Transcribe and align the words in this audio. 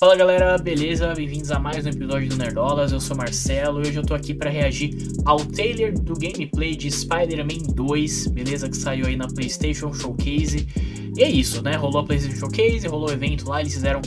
Fala 0.00 0.14
galera, 0.14 0.56
beleza? 0.56 1.12
Bem-vindos 1.12 1.50
a 1.50 1.58
mais 1.58 1.84
um 1.84 1.88
episódio 1.88 2.28
do 2.28 2.36
Nerdolas. 2.36 2.92
Eu 2.92 3.00
sou 3.00 3.16
Marcelo 3.16 3.80
e 3.80 3.88
hoje 3.88 3.96
eu 3.96 4.06
tô 4.06 4.14
aqui 4.14 4.32
para 4.32 4.48
reagir 4.48 4.96
ao 5.24 5.38
trailer 5.38 5.92
do 5.92 6.14
gameplay 6.14 6.76
de 6.76 6.88
Spider-Man 6.88 7.74
2, 7.74 8.28
beleza? 8.28 8.68
Que 8.68 8.76
saiu 8.76 9.06
aí 9.06 9.16
na 9.16 9.26
PlayStation 9.26 9.92
Showcase. 9.92 10.68
E 11.16 11.24
é 11.24 11.28
isso, 11.28 11.60
né? 11.62 11.74
Rolou 11.74 12.02
a 12.02 12.04
PlayStation 12.04 12.36
Showcase, 12.36 12.86
rolou 12.86 13.08
o 13.08 13.12
evento 13.12 13.48
lá, 13.48 13.60
eles 13.60 13.74
fizeram 13.74 14.00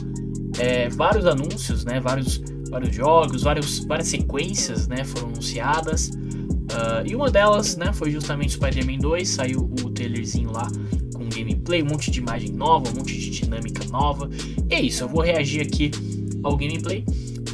é, 0.57 0.87
vários 0.87 1.25
anúncios, 1.25 1.83
né? 1.83 1.99
Vários, 1.99 2.41
vários 2.69 2.95
jogos, 2.95 3.43
vários, 3.43 3.79
várias 3.79 4.07
sequências, 4.07 4.87
né? 4.87 5.03
Foram 5.03 5.27
anunciadas. 5.27 6.07
Uh, 6.07 7.05
e 7.05 7.13
uma 7.13 7.29
delas, 7.29 7.75
né? 7.75 7.91
Foi 7.91 8.09
justamente 8.11 8.53
Spider-Man 8.53 8.99
2. 8.99 9.27
Saiu 9.27 9.69
o 9.83 9.89
trailerzinho 9.89 10.53
lá 10.53 10.69
gameplay, 11.31 11.81
um 11.81 11.87
monte 11.87 12.11
de 12.11 12.19
imagem 12.19 12.51
nova, 12.51 12.89
um 12.91 12.95
monte 12.95 13.17
de 13.17 13.29
dinâmica 13.31 13.83
nova. 13.85 14.29
E 14.69 14.73
é 14.73 14.81
isso, 14.81 15.03
eu 15.03 15.09
vou 15.09 15.21
reagir 15.21 15.61
aqui 15.61 15.91
ao 16.43 16.55
gameplay 16.55 17.03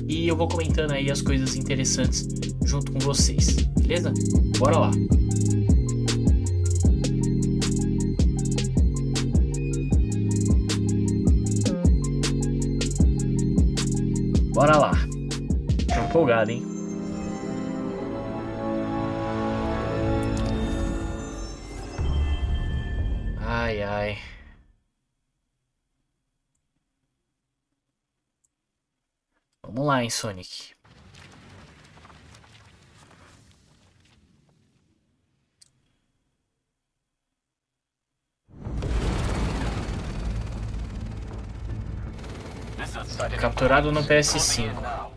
e 0.07 0.27
eu 0.27 0.35
vou 0.35 0.47
comentando 0.47 0.91
aí 0.91 1.11
as 1.11 1.21
coisas 1.21 1.55
interessantes 1.55 2.27
junto 2.65 2.91
com 2.91 2.99
vocês, 2.99 3.55
beleza? 3.79 4.13
Bora 4.57 4.77
lá! 4.77 4.91
Bora 14.53 14.77
lá! 14.77 14.91
Tô 15.93 16.01
empolgado, 16.01 16.51
hein? 16.51 16.76
Ai, 23.67 23.83
ai. 23.83 24.17
Vamos 29.61 29.85
lá, 29.85 30.01
hein, 30.01 30.09
Sonic. 30.09 30.73
Capturado 43.41 43.91
no 43.91 44.01
PS5. 44.01 45.11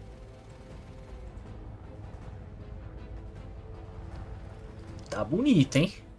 Tá 5.09 5.23
bonito, 5.23 5.77
hein? 5.77 6.10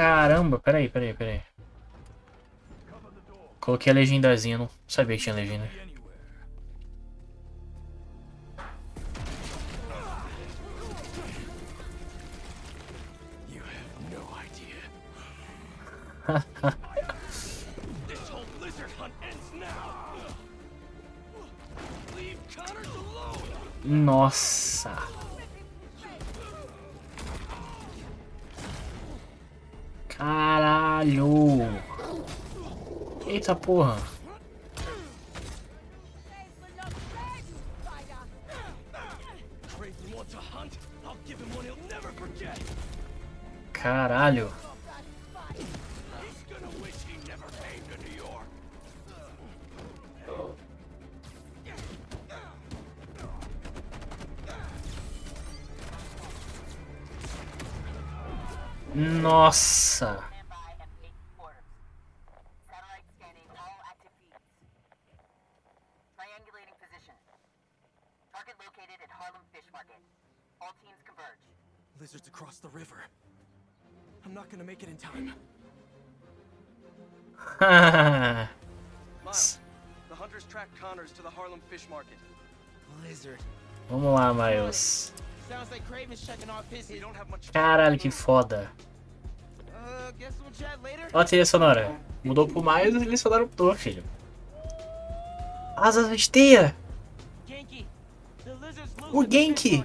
Caramba, 0.00 0.58
peraí, 0.58 0.88
peraí, 0.88 1.12
peraí. 1.12 1.42
Coloquei 3.60 3.90
a 3.92 3.94
legendazinha, 3.94 4.56
não 4.56 4.68
sabia 4.88 5.16
que 5.18 5.22
tinha 5.22 5.34
legenda. 5.34 5.68
Nossa. 23.84 24.59
Eita 33.50 33.60
porra! 33.60 34.19
Lizards 72.00 72.26
across 72.28 72.58
the 72.60 72.68
river. 72.68 72.96
I'm 74.24 74.32
not 74.32 74.48
gonna 74.50 74.64
make 74.64 74.82
it 74.82 74.88
in 74.88 74.96
time. 74.96 75.34
Miles, 79.22 79.58
the 80.08 80.14
hunters 80.14 80.44
tracked 80.44 80.74
Connors 80.80 81.12
to 81.12 81.20
the 81.20 81.28
Harlem 81.28 81.60
Fish 81.68 81.86
Market. 81.90 82.16
Lizard. 83.06 83.38
Vamos 83.90 84.18
lá, 84.18 84.32
Miles. 84.32 85.12
Caralho, 87.52 87.98
que 87.98 88.10
foda. 88.10 88.72
Olha 91.12 91.22
a 91.22 91.24
trilha 91.24 91.44
sonora. 91.44 92.00
Mudou 92.24 92.48
pro 92.48 92.62
mais 92.62 92.94
e 92.94 92.96
a 92.96 93.00
trilha 93.00 93.18
sonora 93.18 93.44
mudou, 93.44 93.74
filho. 93.74 94.02
Asas 95.76 96.16
de 96.16 96.30
teia! 96.30 96.74
O 99.12 99.22
Genki! 99.30 99.84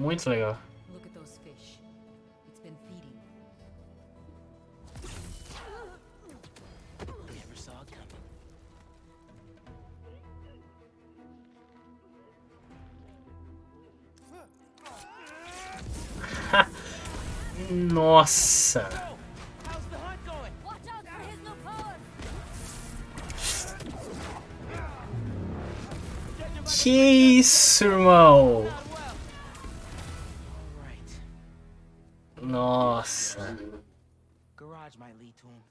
Muito 0.00 0.30
legal. 0.30 0.56
Nossa! 17.70 18.88
Que 26.64 26.90
isso, 27.38 27.84
irmão? 27.84 28.79
Nossa. 32.50 33.56
Garage 34.56 34.96
might 34.98 35.16
lead 35.20 35.34
to 35.36 35.46
him. 35.46 35.62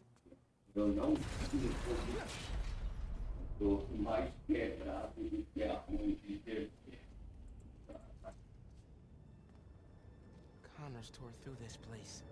Connors 10.78 11.12
tore 11.12 11.32
through 11.44 11.58
this 11.62 11.76
place. 11.76 12.24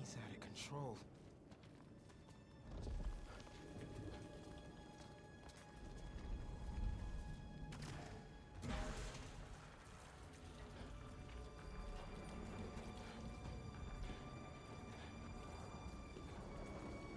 He's 0.00 0.16
out 0.16 0.32
of 0.32 0.40
control. 0.40 0.98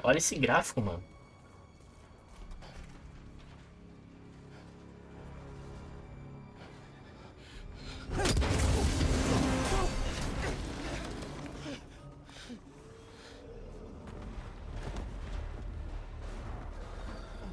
Olha 0.06 0.18
esse 0.18 0.36
gráfico, 0.36 0.82
mano. 0.82 1.02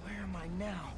Where 0.05 0.23
am 0.23 0.35
I 0.35 0.49
now? 0.59 0.93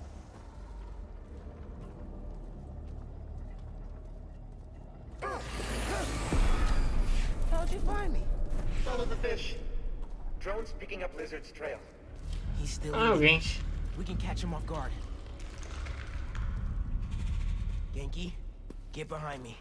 How'd 7.50 7.70
you 7.70 7.78
find 7.80 8.14
me? 8.14 8.22
Follow 8.84 9.04
the 9.04 9.16
fish. 9.16 9.56
Drone's 10.42 10.74
picking 10.80 11.04
up 11.04 11.16
Lizard's 11.16 11.52
trail. 11.52 11.78
He's 12.58 12.70
still 12.70 12.96
oh, 12.96 13.16
eating. 13.16 13.40
gente. 13.40 13.60
We 13.96 14.04
can 14.04 14.16
catch 14.16 14.42
him 14.42 14.52
off 14.54 14.66
guard. 14.66 14.90
Genki, 17.94 18.32
get 18.92 19.08
behind 19.08 19.42
me. 19.44 19.56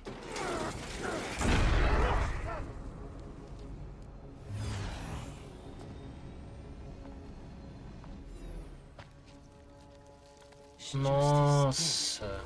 Nossa. 10.95 12.41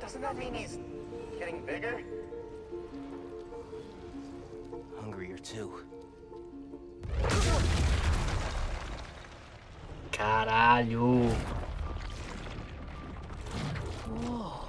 Doesn't 0.00 0.22
that 0.22 0.36
mean 0.38 0.54
he's 0.54 0.78
getting 1.38 1.66
bigger? 1.66 2.00
Hungrier 4.96 5.38
too. 5.38 5.84
Caralho. 10.74 11.30
Whoa. 14.08 14.68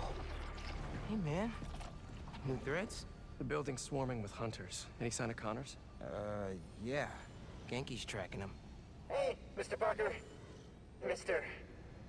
Hey, 1.10 1.16
man. 1.16 1.52
New 2.48 2.60
threats? 2.64 3.06
The 3.40 3.44
building's 3.44 3.82
swarming 3.82 4.22
with 4.22 4.32
hunters. 4.32 4.86
Any 5.02 5.10
sign 5.10 5.32
of 5.32 5.36
Connors? 5.36 5.78
Uh, 6.02 6.54
yeah. 6.84 7.08
Genki's 7.72 8.06
tracking 8.06 8.40
him. 8.40 8.52
Hey, 9.10 9.36
Mr. 9.58 9.80
Parker. 9.80 10.12
Mr. 11.08 11.42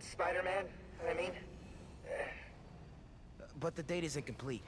Spider-Man, 0.01 0.65
I 1.09 1.15
mean. 1.15 1.33
But 3.59 3.77
the 3.77 3.83
date 3.83 4.05
isn't 4.05 4.27
complete. 4.27 4.63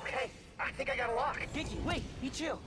Okay, 0.00 0.30
I 0.58 0.70
think 0.72 0.90
I 0.90 0.96
got 0.96 1.10
a 1.10 1.14
lock. 1.14 1.38
Genki, 1.54 1.82
wait! 1.84 2.02
Be 2.22 2.30
chill! 2.30 2.58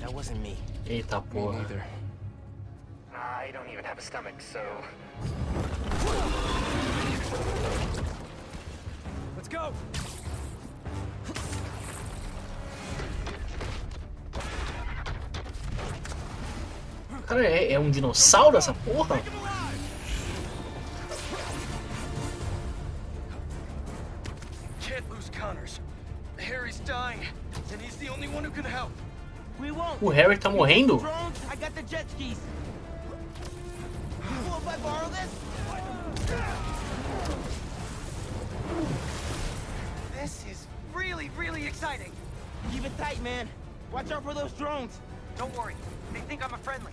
That 0.00 0.12
wasn't 0.14 0.40
me. 0.42 0.56
Eita 0.86 1.22
porra. 1.22 1.58
Neither. 1.58 1.84
I 3.14 3.50
don't 3.52 3.68
even 3.70 3.84
have 3.84 3.98
a 3.98 4.02
stomach, 4.02 4.40
so... 4.40 4.60
Let's 9.36 9.48
go! 9.48 9.72
Cara, 17.26 17.46
é, 17.46 17.72
é 17.72 17.78
um 17.78 17.90
dinossauro 17.90 18.56
essa 18.56 18.74
porra? 18.74 19.22
O 30.02 30.08
Harry 30.08 30.38
tá 30.38 30.48
morrendo? 30.48 30.98
This 40.18 40.44
is 40.50 40.66
really, 40.94 41.30
really 41.36 41.66
exciting. 41.66 42.12
Keep 42.72 42.86
it 42.86 42.96
tight, 42.96 43.22
man. 43.22 43.48
Watch 43.92 44.10
out 44.10 44.22
for 44.22 44.32
those 44.32 44.52
drones. 44.52 44.98
Don't 45.36 45.54
worry. 45.56 45.74
They 46.14 46.20
think 46.20 46.42
I'm 46.44 46.54
a 46.54 46.58
friendly. 46.58 46.92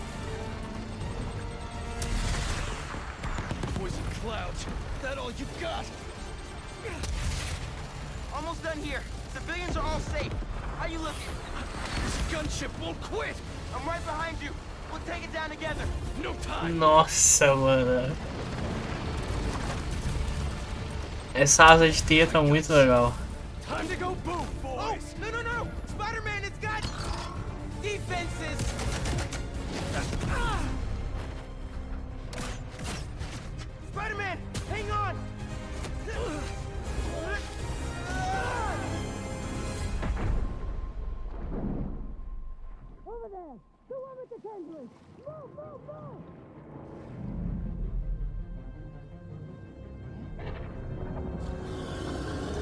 clouds. 4.21 4.65
That 5.01 5.17
all 5.17 5.31
you 5.31 5.45
got? 5.59 5.85
Almost 8.35 8.63
done 8.63 8.77
here. 8.77 9.01
Civilians 9.33 9.75
are 9.75 9.83
all 9.85 9.99
safe. 9.99 10.31
How 10.77 10.87
you 10.87 10.99
looking? 10.99 11.33
This 12.03 12.17
gunship 12.31 12.69
won't 12.79 13.01
quit. 13.01 13.35
I'm 13.75 13.87
right 13.87 14.03
behind 14.05 14.37
you. 14.41 14.51
We'll 14.91 15.01
take 15.01 15.23
it 15.23 15.33
down 15.33 15.49
together. 15.49 15.85
No 16.21 16.33
time. 16.33 16.77
Nossa, 16.77 17.55
mano. 17.55 18.15
Essa 21.33 21.65
asa 21.65 21.89
de 21.89 22.03
teia 22.03 22.27
tá 22.27 22.41
muito 22.41 22.71
legal. 22.73 23.13
Time 23.65 23.87
to 23.87 23.95
go 23.95 24.15
boom, 24.25 24.45
Oh, 24.63 24.97
no, 25.19 25.31
no, 25.31 25.41
no! 25.43 25.67
Spider-Man, 25.87 26.43
it's 26.43 26.59
got 26.59 26.81
defenses. 27.81 28.59
Ah! 30.27 30.61
Spider-Man, 34.11 34.37
hang 34.69 34.91
on. 34.91 35.15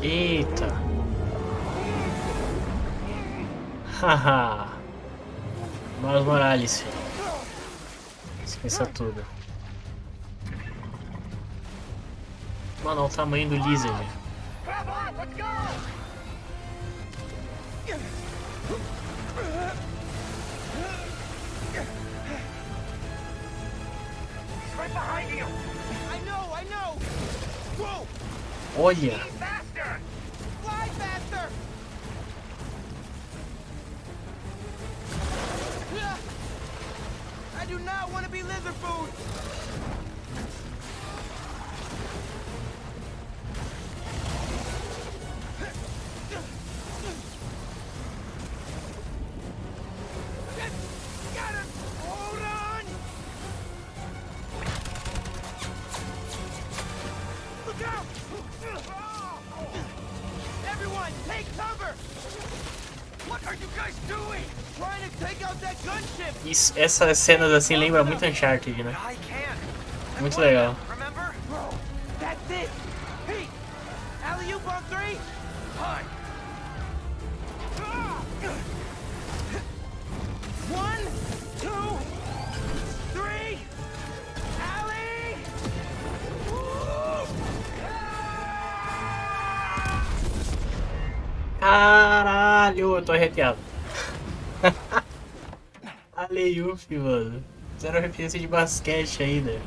Eita. 0.01 0.67
Haha. 3.99 4.67
Miles 6.01 6.25
Morales. 6.25 6.85
Esqueça 8.45 8.85
tudo. 8.85 9.38
Mano, 12.83 13.01
olha 13.01 13.09
o 13.09 13.09
tamanho 13.09 13.49
do 13.49 13.55
Lizard. 13.67 14.07
Olha. 28.77 29.19
I 37.57 37.65
do 37.65 37.77
not 37.79 38.09
want 38.11 38.25
to 38.25 38.31
be 38.31 38.41
lizard 38.41 38.73
food. 38.75 39.58
Isso, 66.49 66.73
essas 66.75 67.17
cenas 67.19 67.51
assim 67.53 67.75
lembra 67.75 68.03
muito 68.03 68.25
Uncharted, 68.25 68.83
né? 68.83 68.95
Muito 70.19 70.39
legal. 70.41 70.75
Aleiuf, 96.29 96.87
mano. 96.91 97.43
Zero 97.79 97.99
referência 97.99 98.39
de 98.39 98.47
basquete 98.47 99.23
ainda. 99.23 99.59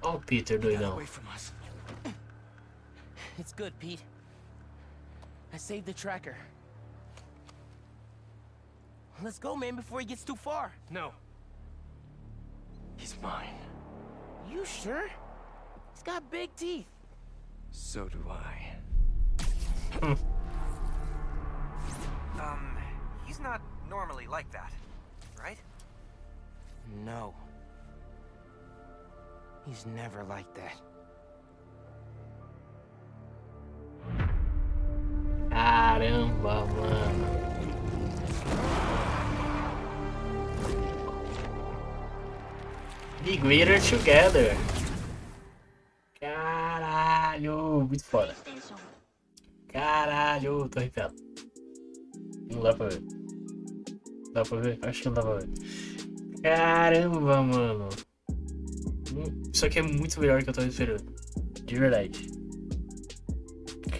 Ó 0.00 0.12
o 0.12 0.20
Peter 0.20 0.58
doidão. 0.58 0.92
Away 0.92 1.06
from 1.06 1.24
us. 1.34 1.52
It's 3.38 3.52
good, 3.52 3.72
Pete. 3.80 4.04
I 5.52 5.56
saved 5.56 5.86
the 5.86 5.92
tracker. 5.92 6.36
Let's 9.22 9.38
go, 9.38 9.56
man, 9.56 9.74
before 9.74 10.00
he 10.00 10.06
gets 10.06 10.22
too 10.22 10.36
far. 10.36 10.72
No. 10.90 11.12
He's 12.96 13.16
mine. 13.20 13.54
You 14.50 14.64
sure? 14.64 15.08
He's 15.92 16.02
got 16.02 16.30
big 16.30 16.54
teeth. 16.56 16.86
So 17.70 18.08
do 18.08 18.24
I. 18.30 20.16
Um, 22.40 22.76
he's 23.26 23.40
not 23.40 23.62
normally 23.88 24.26
like 24.26 24.50
that, 24.50 24.72
right? 25.40 25.58
No. 27.04 27.34
He's 29.66 29.86
never 29.86 30.24
like 30.24 30.52
that. 30.54 30.74
Caramba, 35.48 36.66
mano. 36.76 37.33
Be 43.24 43.38
greater 43.38 43.80
together. 43.80 44.54
Caralho, 46.20 47.86
muito 47.88 48.04
foda. 48.04 48.36
Caralho, 49.68 50.68
tô 50.68 50.78
arrepiado. 50.78 51.14
Não 52.52 52.60
dá 52.60 52.74
pra 52.74 52.88
ver. 52.88 53.02
Dá 54.34 54.42
pra 54.42 54.60
ver? 54.60 54.78
Acho 54.82 55.00
que 55.00 55.06
não 55.08 55.14
dá 55.14 55.22
pra 55.22 55.34
ver. 55.36 55.48
Caramba, 56.42 57.42
mano. 57.42 57.88
Hum, 59.14 59.42
Isso 59.52 59.64
aqui 59.64 59.78
é 59.78 59.82
muito 59.82 60.20
melhor 60.20 60.42
que 60.42 60.50
eu 60.50 60.54
tava 60.54 60.66
esperando. 60.68 61.04
De 61.64 61.76
verdade. 61.76 62.30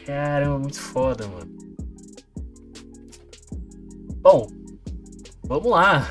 Caramba, 0.04 0.58
muito 0.58 0.78
foda, 0.78 1.26
mano. 1.26 1.50
Bom, 4.20 4.48
vamos 5.44 5.70
lá. 5.70 6.06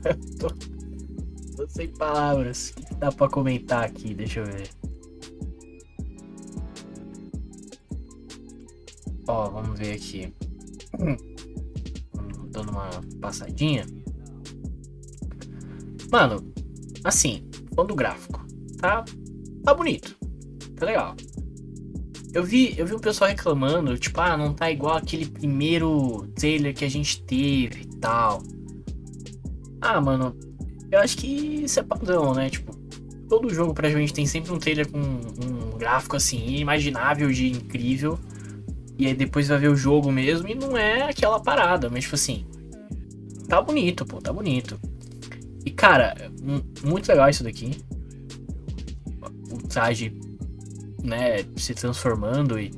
tô, 0.40 0.48
tô 0.48 0.77
sem 1.68 1.88
palavras. 1.88 2.70
O 2.76 2.86
que 2.86 2.94
dá 2.94 3.12
pra 3.12 3.28
comentar 3.28 3.84
aqui? 3.84 4.14
Deixa 4.14 4.40
eu 4.40 4.46
ver. 4.46 4.68
Ó, 9.28 9.50
vamos 9.50 9.78
ver 9.78 9.92
aqui. 9.94 10.32
Hum, 10.98 11.16
Dando 12.50 12.70
uma 12.70 12.88
passadinha. 13.20 13.86
Mano, 16.10 16.52
assim, 17.04 17.46
falando 17.74 17.90
do 17.90 17.94
gráfico, 17.94 18.44
tá, 18.78 19.04
tá 19.62 19.74
bonito, 19.74 20.16
tá 20.74 20.86
legal. 20.86 21.14
Eu 22.32 22.42
vi, 22.42 22.74
eu 22.78 22.86
vi 22.86 22.94
um 22.94 22.98
pessoal 22.98 23.28
reclamando, 23.28 23.98
tipo, 23.98 24.18
ah, 24.20 24.36
não 24.36 24.54
tá 24.54 24.70
igual 24.70 24.96
aquele 24.96 25.26
primeiro 25.26 26.26
trailer 26.34 26.74
que 26.74 26.84
a 26.84 26.88
gente 26.88 27.22
teve 27.24 27.82
e 27.82 27.96
tal. 27.98 28.42
Ah, 29.80 30.00
mano, 30.00 30.34
eu 30.90 31.00
acho 31.00 31.16
que 31.16 31.26
isso 31.26 31.78
é 31.80 31.82
padrão, 31.82 32.34
né? 32.34 32.48
Tipo, 32.50 32.74
todo 33.28 33.52
jogo 33.52 33.74
praticamente 33.74 34.12
tem 34.12 34.26
sempre 34.26 34.52
um 34.52 34.58
trailer 34.58 34.88
com 34.90 34.98
um 34.98 35.76
gráfico 35.78 36.16
assim, 36.16 36.38
inimaginável 36.46 37.30
de 37.30 37.48
incrível. 37.48 38.18
E 38.98 39.06
aí 39.06 39.14
depois 39.14 39.48
vai 39.48 39.58
ver 39.58 39.68
o 39.68 39.76
jogo 39.76 40.10
mesmo 40.10 40.48
e 40.48 40.54
não 40.54 40.76
é 40.76 41.02
aquela 41.02 41.38
parada, 41.38 41.88
mas 41.88 42.02
tipo 42.04 42.16
assim, 42.16 42.44
tá 43.48 43.60
bonito, 43.62 44.04
pô, 44.04 44.20
tá 44.20 44.32
bonito. 44.32 44.78
E 45.64 45.70
cara, 45.70 46.30
mu- 46.42 46.64
muito 46.84 47.08
legal 47.08 47.28
isso 47.28 47.44
daqui. 47.44 47.70
O 49.52 49.58
traje, 49.68 50.12
né, 51.02 51.44
se 51.56 51.74
transformando 51.74 52.58
e 52.58 52.70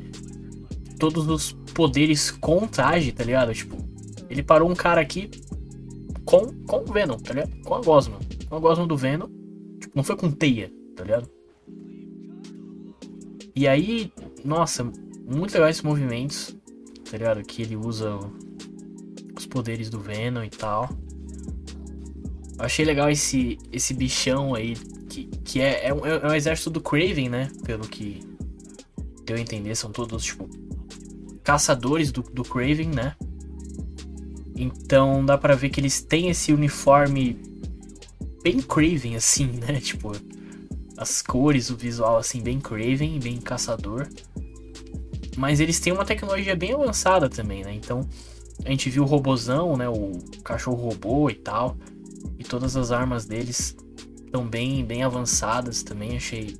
todos 0.98 1.26
os 1.26 1.52
poderes 1.72 2.30
com 2.30 2.66
traje, 2.66 3.12
tá 3.12 3.24
ligado? 3.24 3.54
Tipo, 3.54 3.76
ele 4.28 4.42
parou 4.42 4.70
um 4.70 4.74
cara 4.74 5.00
aqui 5.00 5.30
com, 6.30 6.46
com 6.64 6.76
o 6.88 6.92
Venom, 6.92 7.18
tá 7.18 7.34
ligado? 7.34 7.50
Com 7.64 7.74
a 7.74 7.80
Gosma. 7.80 8.18
Com 8.48 8.54
a 8.54 8.60
Gosma 8.60 8.86
do 8.86 8.96
Venom. 8.96 9.28
Tipo, 9.80 9.96
não 9.96 10.04
foi 10.04 10.16
com 10.16 10.30
teia, 10.30 10.72
tá 10.94 11.02
ligado? 11.02 11.28
E 13.56 13.66
aí, 13.66 14.12
nossa, 14.44 14.84
muito 15.26 15.52
legal 15.52 15.68
esses 15.68 15.82
movimentos, 15.82 16.56
tá 17.10 17.18
ligado? 17.18 17.42
Que 17.42 17.62
ele 17.62 17.76
usa 17.76 18.16
os 19.36 19.44
poderes 19.46 19.90
do 19.90 19.98
Venom 19.98 20.44
e 20.44 20.50
tal. 20.50 20.88
Eu 22.56 22.64
achei 22.64 22.84
legal 22.84 23.10
esse, 23.10 23.58
esse 23.72 23.92
bichão 23.92 24.54
aí, 24.54 24.76
que, 25.08 25.24
que 25.24 25.60
é, 25.60 25.88
é, 25.88 25.94
um, 25.94 26.06
é 26.06 26.28
um 26.28 26.34
exército 26.34 26.70
do 26.70 26.80
Craven, 26.80 27.28
né? 27.28 27.50
Pelo 27.64 27.88
que 27.88 28.20
deu 29.24 29.36
a 29.36 29.40
entender, 29.40 29.74
são 29.74 29.90
todos, 29.90 30.24
tipo, 30.24 30.48
caçadores 31.42 32.12
do, 32.12 32.22
do 32.22 32.44
Craven, 32.44 32.90
né? 32.90 33.16
Então 34.60 35.24
dá 35.24 35.38
pra 35.38 35.54
ver 35.54 35.70
que 35.70 35.80
eles 35.80 36.02
têm 36.02 36.28
esse 36.28 36.52
uniforme 36.52 37.40
bem 38.42 38.60
Craven, 38.60 39.16
assim, 39.16 39.46
né? 39.66 39.80
Tipo, 39.80 40.12
as 40.98 41.22
cores, 41.22 41.70
o 41.70 41.76
visual, 41.76 42.18
assim, 42.18 42.42
bem 42.42 42.60
Craven, 42.60 43.18
bem 43.18 43.38
caçador. 43.38 44.06
Mas 45.34 45.60
eles 45.60 45.80
têm 45.80 45.94
uma 45.94 46.04
tecnologia 46.04 46.54
bem 46.54 46.74
avançada 46.74 47.26
também, 47.30 47.64
né? 47.64 47.72
Então 47.74 48.06
a 48.62 48.68
gente 48.68 48.90
viu 48.90 49.02
o 49.02 49.06
robozão, 49.06 49.78
né? 49.78 49.88
O 49.88 50.12
cachorro 50.44 50.90
robô 50.90 51.30
e 51.30 51.34
tal. 51.34 51.74
E 52.38 52.44
todas 52.44 52.76
as 52.76 52.92
armas 52.92 53.24
deles 53.24 53.74
estão 54.26 54.46
bem, 54.46 54.84
bem 54.84 55.02
avançadas 55.02 55.82
também. 55.82 56.18
Achei 56.18 56.58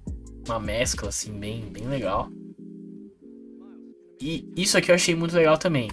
uma 0.48 0.58
mescla, 0.58 1.10
assim, 1.10 1.38
bem, 1.38 1.66
bem 1.70 1.86
legal. 1.86 2.30
E 4.18 4.50
isso 4.56 4.78
aqui 4.78 4.90
eu 4.90 4.94
achei 4.94 5.14
muito 5.14 5.34
legal 5.34 5.58
também. 5.58 5.90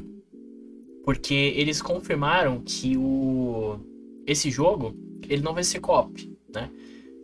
Porque 1.08 1.54
eles 1.56 1.82
confirmaram 1.82 2.60
que 2.60 2.98
o 2.98 3.80
esse 4.26 4.52
jogo, 4.52 4.94
ele 5.30 5.42
não 5.42 5.54
vai 5.54 5.64
ser 5.64 5.80
co-op, 5.80 6.38
né? 6.54 6.70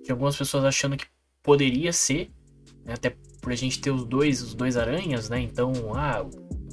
Tinha 0.01 0.13
algumas 0.13 0.37
pessoas 0.37 0.63
achando 0.63 0.95
que 0.95 1.05
poderia 1.43 1.91
ser, 1.91 2.31
né? 2.85 2.93
até 2.93 3.13
por 3.41 3.51
a 3.51 3.55
gente 3.57 3.81
ter 3.81 3.91
os 3.91 4.05
dois, 4.05 4.41
os 4.41 4.53
dois 4.53 4.77
aranhas, 4.77 5.29
né? 5.29 5.41
Então, 5.41 5.73
ah, 5.93 6.25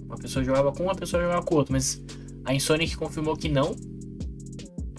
uma 0.04 0.16
pessoa 0.18 0.44
jogava 0.44 0.70
com 0.70 0.84
uma 0.84 0.94
pessoa 0.94 1.20
jogava 1.20 1.44
com 1.44 1.56
outra, 1.56 1.72
mas 1.72 2.00
a 2.44 2.54
Insomniac 2.54 2.96
confirmou 2.96 3.36
que 3.36 3.48
não, 3.48 3.74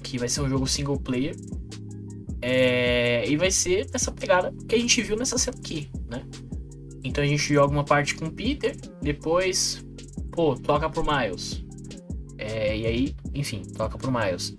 que 0.03 0.17
vai 0.17 0.27
ser 0.27 0.41
um 0.41 0.49
jogo 0.49 0.67
single 0.67 0.99
player. 0.99 1.33
É, 2.41 3.23
e 3.25 3.37
vai 3.37 3.51
ser 3.51 3.87
essa 3.93 4.11
pegada 4.11 4.53
que 4.67 4.75
a 4.75 4.77
gente 4.77 5.01
viu 5.01 5.15
nessa 5.15 5.37
cena 5.37 5.55
aqui, 5.57 5.89
né? 6.09 6.25
Então 7.05 7.23
a 7.23 7.27
gente 7.27 7.53
joga 7.53 7.71
uma 7.71 7.85
parte 7.85 8.15
com 8.15 8.25
o 8.25 8.31
Peter, 8.33 8.75
depois, 9.01 9.81
pô, 10.29 10.55
toca 10.57 10.89
pro 10.89 11.05
Miles. 11.05 11.60
É, 12.51 12.77
e 12.77 12.85
aí, 12.85 13.15
enfim, 13.33 13.63
toca 13.77 13.97
pro 13.97 14.11
Miles. 14.11 14.55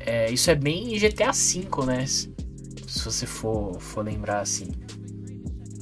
É, 0.00 0.30
isso 0.30 0.50
é 0.50 0.54
bem 0.54 0.98
GTA 0.98 1.30
V, 1.30 1.86
né? 1.86 2.04
Se 2.06 3.04
você 3.04 3.26
for, 3.26 3.80
for 3.80 4.04
lembrar 4.04 4.40
assim. 4.40 4.68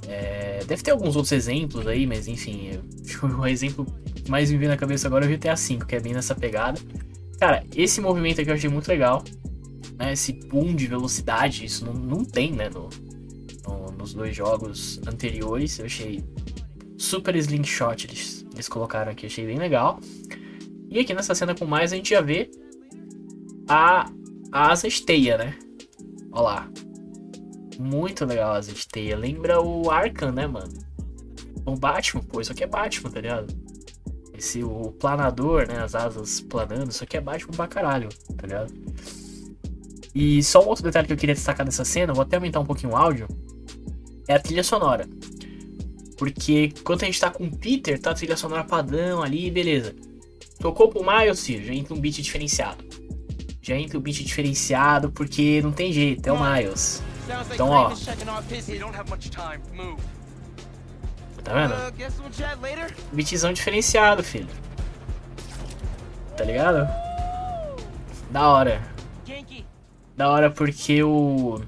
É, 0.06 0.62
deve 0.66 0.82
ter 0.82 0.90
alguns 0.90 1.16
outros 1.16 1.32
exemplos 1.32 1.87
aí, 1.87 2.06
mas 2.06 2.28
enfim, 2.28 2.80
que 3.06 3.25
o 3.25 3.47
exemplo 3.47 3.87
que 4.14 4.30
mais 4.30 4.50
me 4.50 4.59
veio 4.59 4.70
na 4.70 4.76
cabeça 4.76 5.06
agora 5.09 5.25
é 5.25 5.28
o 5.28 5.30
GTA 5.30 5.54
V, 5.54 5.78
que 5.87 5.97
é 5.97 6.00
bem 6.00 6.12
nessa 6.12 6.35
pegada. 6.35 6.78
Cara, 7.38 7.64
esse 7.75 8.00
movimento 8.00 8.40
aqui 8.40 8.50
eu 8.50 8.54
achei 8.54 8.68
muito 8.68 8.88
legal. 8.88 9.25
Né? 9.99 10.12
Esse 10.12 10.32
boom 10.32 10.75
de 10.75 10.87
velocidade, 10.87 11.64
isso 11.64 11.87
não, 11.87 11.94
não 11.94 12.25
tem, 12.25 12.52
né? 12.52 12.68
No, 12.68 12.88
no- 13.66 13.92
nos 13.92 14.12
dois 14.12 14.37
jogos 14.37 15.00
anteriores. 15.06 15.78
Eu 15.78 15.87
achei 15.87 16.23
super 16.99 17.35
slingshot 17.37 18.06
eles, 18.06 18.44
eles 18.52 18.68
colocaram 18.68 19.11
aqui, 19.12 19.26
achei 19.26 19.47
bem 19.47 19.59
legal. 19.59 19.99
E 20.90 20.99
aqui 20.99 21.14
nessa 21.14 21.37
cena 21.37 21.54
com 21.54 21.64
mais 21.64 21.92
a 21.92 21.97
gente 21.97 22.11
já 22.11 22.20
vê 22.20 22.50
a, 23.68 24.11
a 24.50 24.73
asa 24.73 24.88
esteia, 24.88 25.38
né? 25.38 25.56
Olha 26.32 26.42
lá. 26.42 26.70
Muito 27.78 28.25
legal 28.25 28.52
asa 28.52 28.73
de 28.73 28.87
teia. 28.88 29.16
Lembra 29.16 29.62
o 29.62 29.88
Arkham, 29.88 30.32
né, 30.32 30.49
mano? 30.49 30.73
O 31.64 31.76
Batman, 31.76 32.23
pô, 32.25 32.40
isso 32.40 32.50
aqui 32.50 32.64
é 32.64 32.66
Batman, 32.66 33.11
tá 33.11 33.20
ligado? 33.20 33.54
Esse, 34.37 34.64
o 34.64 34.90
planador, 34.99 35.68
né, 35.68 35.78
as 35.78 35.94
asas 35.94 36.40
planando, 36.40 36.90
isso 36.90 37.04
aqui 37.04 37.16
é 37.16 37.20
Batman 37.20 37.52
pra 37.52 37.68
caralho, 37.68 38.09
tá 38.37 38.47
ligado? 38.47 38.73
E 40.14 40.42
só 40.42 40.64
um 40.64 40.68
outro 40.68 40.82
detalhe 40.82 41.06
que 41.06 41.12
eu 41.12 41.16
queria 41.16 41.35
destacar 41.35 41.64
dessa 41.64 41.85
cena, 41.85 42.12
vou 42.12 42.23
até 42.23 42.37
aumentar 42.37 42.59
um 42.59 42.64
pouquinho 42.64 42.92
o 42.92 42.97
áudio, 42.97 43.28
é 44.26 44.35
a 44.35 44.40
trilha 44.40 44.64
sonora. 44.64 45.06
Porque 46.16 46.73
quando 46.82 47.02
a 47.02 47.06
gente 47.06 47.20
tá 47.20 47.30
com 47.30 47.44
o 47.44 47.56
Peter, 47.56 47.99
tá 48.00 48.11
a 48.11 48.14
trilha 48.14 48.37
sonora 48.37 48.64
padrão 48.64 49.23
ali, 49.23 49.50
beleza. 49.50 49.94
Tocou 50.61 50.90
pro 50.90 51.02
Miles, 51.02 51.45
filho, 51.45 51.64
já 51.64 51.73
entra 51.73 51.95
um 51.95 52.00
beat 52.00 52.17
diferenciado. 52.17 52.85
Já 53.62 53.76
entra 53.76 53.99
um 53.99 54.00
beat 54.00 54.23
diferenciado 54.23 55.11
porque 55.11 55.62
não 55.62 55.73
tem 55.73 55.90
jeito, 55.90 56.26
é 56.26 56.33
o 56.33 56.38
Miles. 56.38 57.02
Então, 57.55 57.71
ó. 57.71 57.88
Tá 61.43 61.55
vendo? 61.55 61.75
Uh. 61.75 61.93
Beatzão 63.12 63.52
diferenciado, 63.52 64.23
filho. 64.23 64.49
Tá 66.37 66.45
ligado? 66.45 66.87
Da 68.31 68.49
hora. 68.49 68.83
Da 70.17 70.29
hora 70.29 70.50
porque 70.50 71.02
o. 71.02 71.61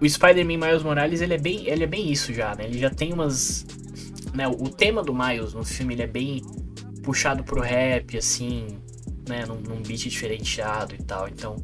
O 0.00 0.08
Spider-Man 0.08 0.56
Miles 0.56 0.82
Morales, 0.82 1.20
ele 1.20 1.34
é, 1.34 1.38
bem, 1.38 1.66
ele 1.66 1.84
é 1.84 1.86
bem 1.86 2.10
isso 2.10 2.32
já, 2.32 2.54
né? 2.54 2.64
Ele 2.64 2.78
já 2.78 2.90
tem 2.90 3.12
umas. 3.12 3.66
Né, 4.32 4.46
o 4.46 4.68
tema 4.68 5.02
do 5.02 5.12
Miles 5.12 5.52
no 5.52 5.64
filme 5.64 5.94
ele 5.94 6.02
é 6.02 6.06
bem 6.06 6.40
puxado 7.02 7.42
pro 7.44 7.60
rap, 7.60 8.16
assim, 8.16 8.78
né? 9.28 9.44
Num, 9.46 9.60
num 9.60 9.82
beat 9.82 10.08
diferenciado 10.08 10.94
e 10.94 11.02
tal. 11.02 11.28
Então, 11.28 11.56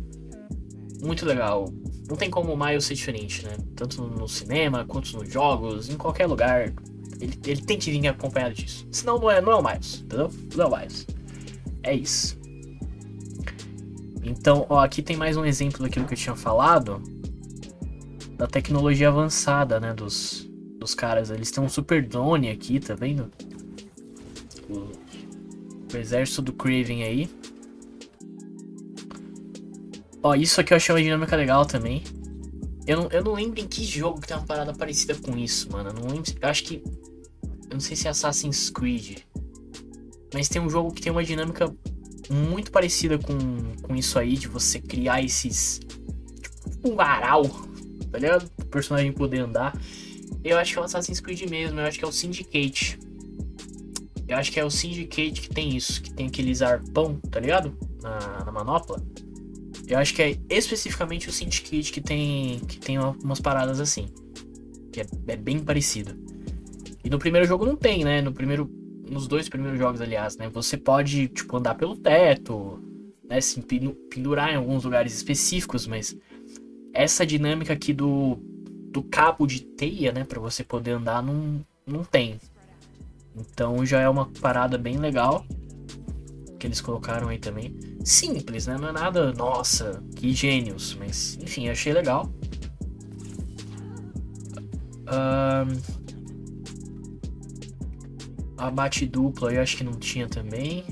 muito 1.03 1.25
legal. 1.25 1.73
Não 2.09 2.17
tem 2.17 2.31
como 2.31 2.53
o 2.53 2.57
Miles 2.57 2.85
ser 2.85 2.95
diferente, 2.95 3.45
né? 3.45 3.57
Tanto 3.75 4.03
no 4.03 4.29
cinema 4.29 4.85
quanto 4.85 5.17
nos 5.17 5.33
jogos, 5.33 5.89
em 5.89 5.97
qualquer 5.97 6.27
lugar. 6.27 6.73
Ele, 7.21 7.39
ele 7.47 7.63
tem 7.63 7.79
que 7.79 7.91
vir 7.91 8.07
acompanhado 8.09 8.55
disso. 8.55 8.87
Senão 8.93 9.19
não 9.19 9.31
é, 9.31 9.41
não 9.41 9.53
é 9.53 9.57
o 9.57 9.63
Miles, 9.63 10.03
entendeu? 10.05 10.31
Não 10.55 10.65
é 10.65 10.69
o 10.69 10.79
Miles. 10.79 11.07
É 11.83 11.95
isso. 11.95 12.39
Então, 14.23 14.67
ó, 14.69 14.81
aqui 14.81 15.03
tem 15.03 15.17
mais 15.17 15.37
um 15.37 15.45
exemplo 15.45 15.83
daquilo 15.83 16.07
que 16.07 16.15
eu 16.15 16.19
tinha 16.19 16.37
falado. 16.37 17.03
Da 18.37 18.47
tecnologia 18.47 19.09
avançada, 19.09 19.81
né? 19.81 19.95
Dos, 19.95 20.49
dos 20.79 20.95
caras. 20.95 21.31
Eles 21.31 21.51
têm 21.51 21.63
um 21.63 21.69
super 21.69 22.07
drone 22.07 22.51
aqui, 22.51 22.79
tá 22.79 22.95
vendo? 22.95 23.31
O, 24.69 24.91
o 25.93 25.97
exército 25.97 26.43
do 26.43 26.53
Craven 26.53 27.03
aí. 27.03 27.31
Ó, 30.23 30.35
isso 30.35 30.61
aqui 30.61 30.73
eu 30.73 30.77
achei 30.77 30.95
uma 30.95 31.03
dinâmica 31.03 31.37
legal 31.37 31.65
também. 31.65 32.03
Eu 32.87 33.03
não, 33.03 33.09
eu 33.11 33.25
não 33.25 33.35
lembro 33.35 33.61
em 33.61 33.67
que 33.67 33.85
jogo 33.85 34.21
que 34.21 34.29
tem 34.29 34.37
uma 34.37 34.47
parada 34.47 34.73
parecida 34.73 35.15
com 35.15 35.37
isso, 35.37 35.71
mano. 35.71 35.91
Eu 35.91 35.95
não 35.95 36.09
lembro. 36.09 36.33
Eu 36.41 36.49
acho 36.49 36.65
que. 36.65 36.83
Eu 37.69 37.75
não 37.75 37.81
sei 37.81 37.97
se 37.97 38.07
é 38.07 38.11
Assassin's 38.11 38.71
Creed. 38.71 39.19
Mas 40.33 40.49
tem 40.49 40.61
um 40.61 40.69
jogo 40.71 40.93
que 40.93 41.01
tem 41.01 41.13
uma 41.13 41.25
dinâmica 41.25 41.73
muito 42.31 42.71
parecida 42.71 43.19
com, 43.19 43.37
com 43.83 43.95
isso 43.95 44.19
aí, 44.19 44.35
de 44.35 44.49
você 44.49 44.81
criar 44.81 45.23
esses. 45.23 45.81
Tipo, 46.41 46.91
um 46.91 46.95
varal, 46.95 47.45
tá 48.11 48.19
ligado? 48.19 48.51
O 48.59 48.65
personagem 48.67 49.13
poder 49.13 49.41
andar. 49.41 49.77
Eu 50.45 50.59
acho 50.59 50.73
que 50.73 50.79
é 50.79 50.83
o 50.83 50.85
Assassin's 50.85 51.21
Creed 51.21 51.43
mesmo, 51.51 51.81
eu 51.81 51.87
acho 51.87 51.99
que 51.99 52.05
é 52.05 52.09
o 52.09 52.13
Syndicate. 52.13 52.99
Eu 54.29 54.37
acho 54.37 54.51
que 54.51 54.59
é 54.59 54.65
o 54.65 54.71
Syndicate 54.71 55.41
que 55.41 55.49
tem 55.49 55.77
isso, 55.77 56.03
que 56.03 56.13
tem 56.13 56.27
aqueles 56.27 56.61
arpão, 56.61 57.17
tá 57.31 57.39
ligado? 57.39 57.77
Na, 58.03 58.45
na 58.45 58.53
manopla. 58.53 59.01
Eu 59.87 59.99
acho 59.99 60.15
que 60.15 60.23
é 60.23 60.37
especificamente 60.49 61.29
o 61.29 61.33
Syndicate 61.33 61.93
que 61.93 62.01
tem, 62.01 62.59
que 62.61 62.79
tem 62.79 62.99
umas 62.99 63.41
paradas 63.41 63.79
assim. 63.79 64.07
Que 64.93 65.01
é, 65.01 65.07
é 65.29 65.37
bem 65.37 65.61
parecido. 65.61 66.17
E 67.05 67.11
no 67.11 67.19
primeiro 67.21 67.47
jogo 67.47 67.65
não 67.65 67.77
tem, 67.77 68.05
né? 68.05 68.21
No 68.21 68.33
primeiro. 68.33 68.69
Nos 69.09 69.29
dois 69.29 69.49
primeiros 69.49 69.79
jogos, 69.79 70.01
aliás, 70.01 70.37
né? 70.37 70.49
Você 70.49 70.77
pode, 70.77 71.29
tipo, 71.29 71.57
andar 71.57 71.77
pelo 71.77 71.95
teto, 71.95 72.81
né? 73.29 73.41
Se 73.41 73.61
pendurar 73.61 74.53
em 74.53 74.57
alguns 74.57 74.83
lugares 74.83 75.15
específicos, 75.15 75.87
mas 75.87 76.17
essa 76.93 77.25
dinâmica 77.25 77.73
aqui 77.73 77.93
do, 77.93 78.37
do 78.91 79.05
cabo 79.05 79.47
de 79.47 79.61
teia, 79.61 80.11
né? 80.11 80.25
Pra 80.25 80.41
você 80.41 80.65
poder 80.65 80.93
andar, 80.93 81.23
não, 81.23 81.65
não 81.87 82.03
tem. 82.03 82.41
Então 83.37 83.85
já 83.85 84.01
é 84.01 84.09
uma 84.09 84.27
parada 84.41 84.79
bem 84.79 84.97
legal 84.97 85.45
que 86.59 86.67
eles 86.67 86.81
colocaram 86.81 87.29
aí 87.29 87.39
também. 87.39 87.79
Simples, 88.05 88.67
né? 88.67 88.77
Não 88.79 88.89
é 88.89 88.93
nada, 88.93 89.33
nossa, 89.33 90.03
que 90.15 90.33
gênios, 90.33 90.95
mas 90.99 91.37
enfim, 91.41 91.69
achei 91.69 91.93
legal. 91.93 92.33
Ahn, 95.07 95.69
a 98.57 98.71
bate 98.71 99.07
dupla 99.07 99.53
eu 99.53 99.63
acho 99.63 99.77
que 99.77 99.85
não 99.85 99.93
tinha 99.93 100.27
também. 100.29 100.85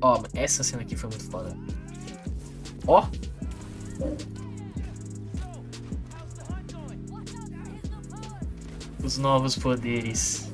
Ó, 0.00 0.22
essa 0.34 0.62
cena 0.62 0.82
aqui 0.82 0.94
foi 0.94 1.10
muito 1.10 1.24
foda. 1.24 1.56
Ó! 2.86 3.08
Os 9.02 9.18
novos 9.18 9.56
poderes. 9.56 10.45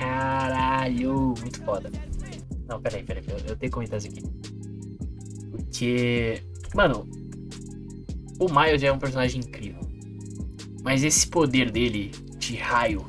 Caralho, 0.00 1.34
muito 1.40 1.62
foda. 1.62 1.90
Não, 2.66 2.80
peraí, 2.80 3.02
peraí, 3.02 3.22
peraí, 3.22 3.40
eu 3.42 3.56
tenho 3.56 3.58
que 3.58 3.70
comentar 3.70 3.98
isso 3.98 4.08
aqui. 4.08 4.22
Porque, 5.50 6.42
mano, 6.74 7.06
o 8.38 8.46
Miles 8.48 8.82
é 8.82 8.90
um 8.90 8.98
personagem 8.98 9.42
incrível. 9.42 9.80
Mas 10.82 11.04
esse 11.04 11.26
poder 11.26 11.70
dele 11.70 12.12
de 12.38 12.56
raio, 12.56 13.04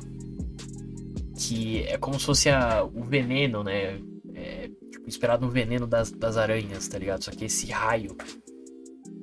que 1.34 1.78
é 1.84 1.96
como 1.96 2.20
se 2.20 2.26
fosse 2.26 2.50
a- 2.50 2.84
o 2.84 3.02
veneno, 3.02 3.64
né? 3.64 3.98
É, 4.34 4.68
tipo, 4.90 5.08
inspirado 5.08 5.46
no 5.46 5.50
veneno 5.50 5.86
das, 5.86 6.10
das 6.12 6.36
aranhas, 6.36 6.86
tá 6.88 6.98
ligado? 6.98 7.24
Só 7.24 7.30
que 7.30 7.46
esse 7.46 7.70
raio 7.70 8.14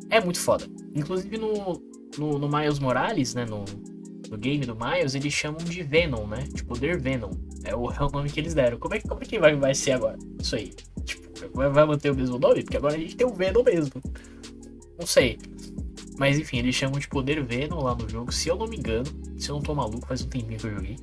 é 0.09 0.19
muito 0.19 0.39
foda. 0.39 0.65
Inclusive 0.95 1.37
no, 1.37 1.79
no, 2.17 2.39
no 2.39 2.49
Miles 2.49 2.79
Morales, 2.79 3.35
né? 3.35 3.45
No, 3.45 3.63
no 4.27 4.37
game 4.39 4.65
do 4.65 4.75
Miles, 4.75 5.13
eles 5.13 5.31
chamam 5.33 5.59
de 5.63 5.83
Venom, 5.83 6.25
né? 6.25 6.47
De 6.51 6.63
poder 6.63 6.99
Venom. 6.99 7.29
É 7.69 7.75
o, 7.75 7.91
é 7.91 8.03
o 8.03 8.09
nome 8.09 8.31
que 8.31 8.39
eles 8.39 8.55
deram. 8.55 8.79
Como 8.79 8.95
é, 8.95 8.99
como 8.99 9.21
é 9.21 9.25
que 9.25 9.37
vai, 9.37 9.55
vai 9.55 9.75
ser 9.75 9.91
agora? 9.91 10.17
Isso 10.41 10.55
aí. 10.55 10.73
Tipo, 11.05 11.49
vai, 11.53 11.85
manter 11.85 12.09
o 12.11 12.15
mesmo 12.15 12.39
nome? 12.39 12.63
Porque 12.63 12.77
agora 12.77 12.95
a 12.95 12.97
gente 12.97 13.15
tem 13.15 13.27
o 13.27 13.33
Venom 13.33 13.63
mesmo. 13.63 14.01
Não 14.99 15.05
sei. 15.05 15.37
Mas 16.17 16.39
enfim, 16.39 16.57
eles 16.57 16.73
chamam 16.73 16.99
de 16.99 17.07
poder 17.07 17.43
Venom 17.43 17.83
lá 17.83 17.93
no 17.93 18.09
jogo, 18.09 18.31
se 18.31 18.49
eu 18.49 18.55
não 18.55 18.67
me 18.67 18.77
engano. 18.77 19.05
Se 19.37 19.49
eu 19.49 19.55
não 19.55 19.61
tô 19.61 19.75
maluco, 19.75 20.07
faz 20.07 20.23
um 20.23 20.27
tempinho 20.27 20.59
que 20.59 20.65
eu 20.65 20.71
joguei. 20.71 20.97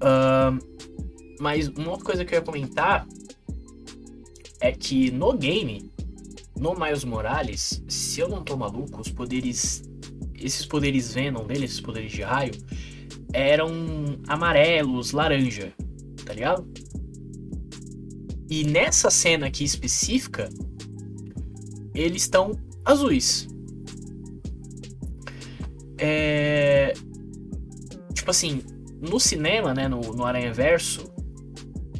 Ahn, 0.00 0.58
mas 1.38 1.68
uma 1.68 1.90
outra 1.92 2.04
coisa 2.04 2.24
que 2.24 2.34
eu 2.34 2.38
ia 2.40 2.44
comentar 2.44 3.06
é 4.60 4.72
que 4.72 5.12
no 5.12 5.32
game, 5.32 5.92
no 6.58 6.74
Miles 6.74 7.04
Morales, 7.04 7.82
se 7.88 8.20
eu 8.20 8.28
não 8.28 8.42
tô 8.42 8.56
maluco, 8.56 9.00
os 9.00 9.10
poderes. 9.10 9.84
Esses 10.34 10.66
poderes 10.66 11.14
Venom 11.14 11.46
dele, 11.46 11.66
esses 11.66 11.80
poderes 11.80 12.10
de 12.10 12.22
raio, 12.22 12.52
eram 13.32 13.70
amarelos, 14.26 15.12
laranja, 15.12 15.72
tá 16.24 16.32
ligado? 16.32 16.66
E 18.50 18.64
nessa 18.64 19.10
cena 19.10 19.46
aqui 19.46 19.64
específica, 19.64 20.48
eles 21.94 22.22
estão 22.22 22.52
azuis. 22.84 23.48
É... 25.98 26.92
Tipo 28.12 28.30
assim, 28.30 28.62
no 29.00 29.18
cinema, 29.18 29.74
né, 29.74 29.88
no, 29.88 30.00
no 30.00 30.24
Aranha 30.24 30.52
Verso, 30.52 31.12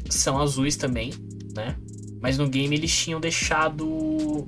são 0.09 0.39
azuis 0.39 0.75
também, 0.75 1.11
né? 1.55 1.75
Mas 2.21 2.37
no 2.37 2.47
game 2.47 2.75
eles 2.75 2.95
tinham 2.95 3.19
deixado 3.19 4.47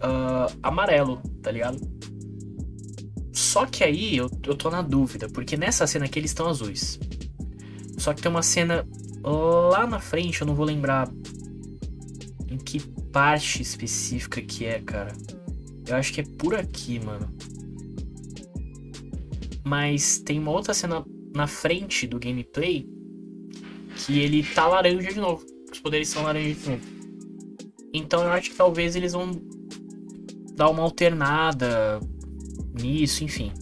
ah, 0.00 0.50
amarelo, 0.62 1.20
tá 1.42 1.50
ligado? 1.50 1.78
Só 3.58 3.66
que 3.66 3.82
aí 3.82 4.16
eu, 4.16 4.30
eu 4.46 4.54
tô 4.54 4.70
na 4.70 4.82
dúvida, 4.82 5.28
porque 5.28 5.56
nessa 5.56 5.84
cena 5.84 6.04
aqui 6.04 6.20
eles 6.20 6.30
estão 6.30 6.46
azuis. 6.46 6.96
Só 7.98 8.14
que 8.14 8.22
tem 8.22 8.30
uma 8.30 8.40
cena 8.40 8.86
lá 9.20 9.84
na 9.84 9.98
frente, 9.98 10.40
eu 10.40 10.46
não 10.46 10.54
vou 10.54 10.64
lembrar 10.64 11.10
em 12.48 12.56
que 12.56 12.78
parte 13.10 13.60
específica 13.60 14.40
que 14.40 14.64
é, 14.64 14.78
cara. 14.78 15.12
Eu 15.88 15.96
acho 15.96 16.12
que 16.12 16.20
é 16.20 16.24
por 16.38 16.54
aqui, 16.54 17.00
mano. 17.00 17.34
Mas 19.64 20.20
tem 20.20 20.38
uma 20.38 20.52
outra 20.52 20.72
cena 20.72 21.04
na 21.34 21.48
frente 21.48 22.06
do 22.06 22.16
gameplay 22.16 22.88
que 23.96 24.20
ele 24.20 24.44
tá 24.44 24.68
laranja 24.68 25.12
de 25.12 25.18
novo. 25.18 25.44
Os 25.72 25.80
poderes 25.80 26.06
são 26.06 26.22
laranja 26.22 26.54
de 26.54 26.70
novo. 26.70 26.82
Então 27.92 28.22
eu 28.22 28.30
acho 28.30 28.50
que 28.50 28.56
talvez 28.56 28.94
eles 28.94 29.14
vão 29.14 29.32
dar 30.54 30.70
uma 30.70 30.84
alternada 30.84 31.98
nisso, 32.78 33.24
enfim. 33.24 33.52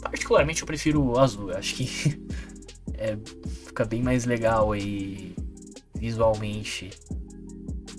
Particularmente 0.00 0.62
eu 0.62 0.66
prefiro 0.66 1.02
o 1.02 1.18
azul. 1.18 1.50
Eu 1.50 1.58
acho 1.58 1.74
que 1.74 1.86
é, 2.94 3.16
fica 3.66 3.84
bem 3.84 4.02
mais 4.02 4.24
legal 4.24 4.72
aí 4.72 5.34
visualmente. 5.94 6.90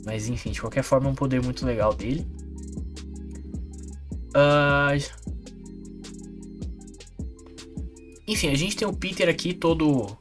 Mas 0.06 0.28
enfim, 0.28 0.52
de 0.52 0.62
qualquer 0.62 0.84
forma 0.84 1.08
é 1.08 1.12
um 1.12 1.16
poder 1.16 1.42
muito 1.42 1.66
legal 1.66 1.94
dele. 1.94 2.28
Ah, 4.34 4.92
Enfim, 8.28 8.50
a 8.50 8.56
gente 8.56 8.76
tem 8.76 8.88
o 8.88 8.94
Peter 8.94 9.30
aqui 9.30 9.54
todo. 9.54 10.18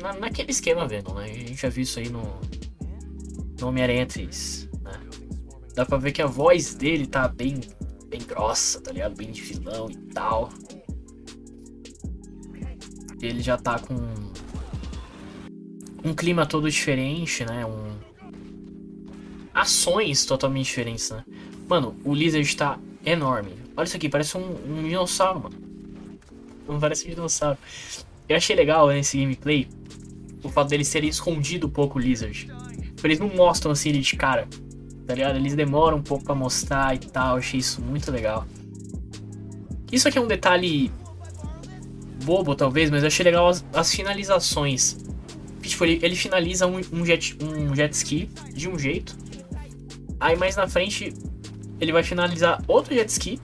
Na, 0.00 0.14
naquele 0.14 0.50
esquema 0.50 0.86
Venom, 0.86 1.14
né? 1.14 1.24
A 1.24 1.28
gente 1.28 1.56
já 1.56 1.68
viu 1.68 1.82
isso 1.82 1.98
aí 1.98 2.08
no. 2.08 2.22
No 3.60 3.68
Homem-Aranha 3.68 4.06
3. 4.06 4.68
Né? 4.82 4.92
Dá 5.74 5.86
pra 5.86 5.96
ver 5.96 6.12
que 6.12 6.20
a 6.20 6.26
voz 6.26 6.74
dele 6.74 7.06
tá 7.06 7.28
bem. 7.28 7.60
Bem 8.08 8.20
grossa, 8.20 8.80
tá 8.80 8.92
ligado? 8.92 9.16
Bem 9.16 9.30
de 9.30 9.42
vilão 9.42 9.90
e 9.90 9.96
tal. 10.12 10.50
Ele 13.20 13.42
já 13.42 13.56
tá 13.56 13.78
com. 13.78 13.96
Um 16.04 16.14
clima 16.14 16.46
todo 16.46 16.70
diferente, 16.70 17.44
né? 17.44 17.66
Um. 17.66 17.96
Ações 19.52 20.24
totalmente 20.24 20.66
diferentes, 20.66 21.10
né? 21.10 21.24
Mano, 21.68 21.96
o 22.04 22.14
Lizard 22.14 22.56
tá 22.56 22.78
enorme. 23.04 23.52
Olha 23.76 23.86
isso 23.86 23.96
aqui, 23.96 24.08
parece 24.08 24.36
um, 24.36 24.54
um 24.68 24.82
dinossauro, 24.82 25.40
mano. 25.44 25.56
Não 26.68 26.78
parece 26.78 27.06
um 27.06 27.10
dinossauro. 27.10 27.58
Eu 28.28 28.36
achei 28.36 28.54
legal 28.54 28.88
nesse 28.88 29.18
gameplay 29.18 29.68
o 30.42 30.48
fato 30.48 30.68
deles 30.68 30.90
terem 30.90 31.08
escondido 31.08 31.66
um 31.66 31.70
pouco 31.70 31.98
o 31.98 32.02
Lizard. 32.02 32.48
Eles 33.02 33.18
não 33.20 33.28
mostram 33.28 33.70
assim 33.70 33.90
ele 33.90 34.00
de 34.00 34.16
cara, 34.16 34.48
tá 35.06 35.14
ligado? 35.14 35.36
Eles 35.36 35.54
demoram 35.54 35.98
um 35.98 36.02
pouco 36.02 36.24
pra 36.24 36.34
mostrar 36.34 36.94
e 36.94 36.98
tal. 36.98 37.36
Achei 37.36 37.60
isso 37.60 37.80
muito 37.80 38.10
legal. 38.10 38.46
Isso 39.90 40.08
aqui 40.08 40.18
é 40.18 40.20
um 40.20 40.26
detalhe 40.26 40.90
bobo, 42.24 42.54
talvez, 42.54 42.90
mas 42.90 43.02
eu 43.02 43.06
achei 43.06 43.24
legal 43.24 43.48
as, 43.48 43.64
as 43.72 43.94
finalizações. 43.94 44.96
Tipo, 45.62 45.84
ele, 45.84 46.00
ele 46.02 46.16
finaliza 46.16 46.66
um, 46.66 46.80
um, 46.92 47.04
jet, 47.04 47.36
um 47.42 47.74
jet 47.74 47.92
ski 47.92 48.28
de 48.52 48.68
um 48.68 48.78
jeito. 48.78 49.16
Aí 50.18 50.36
mais 50.36 50.56
na 50.56 50.68
frente 50.68 51.12
ele 51.80 51.92
vai 51.92 52.02
finalizar 52.02 52.62
outro 52.66 52.94
jet 52.94 53.08
ski. 53.08 53.40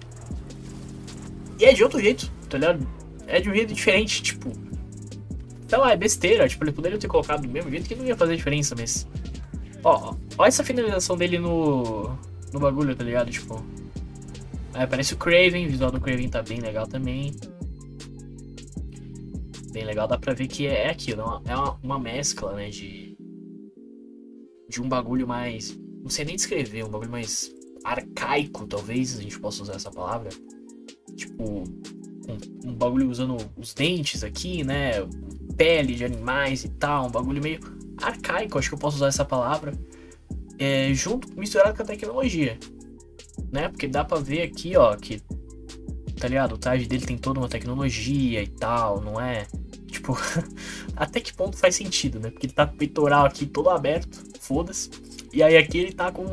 E 1.59 1.65
é 1.65 1.73
de 1.73 1.83
outro 1.83 2.01
jeito, 2.01 2.31
tá 2.49 2.59
ligado? 2.59 2.87
É 3.27 3.41
de 3.41 3.49
um 3.49 3.55
jeito 3.55 3.73
diferente, 3.73 4.23
tipo. 4.23 4.51
Lá, 5.71 5.93
é 5.93 5.97
besteira. 5.97 6.47
Tipo, 6.49 6.65
ele 6.65 6.73
poderia 6.73 6.99
ter 6.99 7.09
colocado 7.09 7.43
do 7.43 7.49
mesmo 7.49 7.71
jeito 7.71 7.89
que 7.89 7.95
não 7.95 8.05
ia 8.05 8.17
fazer 8.17 8.37
diferença, 8.37 8.75
mas. 8.77 9.07
Ó, 9.85 10.15
ó 10.39 10.47
essa 10.47 10.65
finalização 10.65 11.17
dele 11.17 11.39
no. 11.39 12.17
No 12.53 12.61
bagulho, 12.61 12.95
tá 12.95 13.05
ligado? 13.05 13.31
Tipo. 13.31 13.65
Aí 14.75 14.85
aparece 14.85 15.15
o 15.15 15.17
Craven, 15.17 15.67
o 15.67 15.71
visual 15.71 15.91
do 15.91 16.01
Craven 16.01 16.29
tá 16.29 16.43
bem 16.43 16.61
legal 16.61 16.87
também. 16.87 17.35
Bem 19.73 19.85
legal, 19.85 20.07
dá 20.07 20.19
pra 20.19 20.35
ver 20.35 20.49
que 20.49 20.67
é 20.67 20.91
aquilo, 20.91 21.23
é 21.47 21.57
uma, 21.57 21.79
uma 21.83 21.99
mescla, 21.99 22.55
né, 22.55 22.69
de. 22.69 23.17
De 24.69 24.81
um 24.81 24.89
bagulho 24.89 25.27
mais. 25.27 25.79
Não 26.03 26.11
sei 26.11 26.25
nem 26.25 26.37
descrever, 26.37 26.85
um 26.85 26.91
bagulho 26.91 27.11
mais 27.11 27.51
arcaico, 27.85 28.67
talvez 28.67 29.19
a 29.19 29.23
gente 29.23 29.39
possa 29.39 29.63
usar 29.63 29.75
essa 29.75 29.91
palavra. 29.91 30.31
Tipo, 31.17 31.45
um, 31.45 32.71
um, 32.71 32.75
bagulho 32.75 33.11
usando 33.11 33.37
os 33.57 33.75
dentes 33.75 34.23
aqui, 34.25 34.65
né? 34.65 34.93
Pele 35.57 35.95
de 35.95 36.05
animais 36.05 36.65
e 36.65 36.69
tal, 36.69 37.07
um 37.07 37.11
bagulho 37.11 37.43
meio 37.43 37.61
arcaico, 38.03 38.59
acho 38.59 38.69
que 38.69 38.75
eu 38.75 38.79
posso 38.79 38.97
usar 38.97 39.09
essa 39.09 39.25
palavra. 39.25 39.73
É, 40.59 40.93
junto, 40.95 41.29
misturado 41.39 41.77
com 41.77 41.83
a 41.83 41.87
tecnologia, 41.87 42.59
né? 43.51 43.69
Porque 43.69 43.89
dá 43.89 44.05
pra 44.05 44.19
ver 44.19 44.43
aqui, 44.43 44.77
ó, 44.77 44.95
que, 44.97 45.21
tá 46.19 46.29
ligado? 46.29 46.53
O 46.55 46.59
traje 46.59 46.87
dele 46.87 47.05
tem 47.05 47.19
toda 47.19 47.41
uma 47.41 47.49
tecnologia 47.49 48.43
e 48.43 48.49
tal, 48.49 49.01
não 49.01 49.21
é? 49.21 49.47
Tipo, 49.87 50.17
até 50.97 51.21
que 51.21 51.33
ponto 51.33 51.57
faz 51.57 51.75
sentido, 51.75 52.21
né? 52.21 52.31
Porque 52.31 52.47
ele 52.47 52.53
tá 52.53 52.67
com 52.67 52.75
o 52.75 52.79
peitoral 52.79 53.27
aqui 53.27 53.47
todo 53.47 53.71
aberto, 53.71 54.23
foda-se. 54.41 54.91
E 55.33 55.43
aí 55.43 55.57
aqui 55.57 55.79
ele 55.79 55.93
tá 55.93 56.13
com 56.13 56.25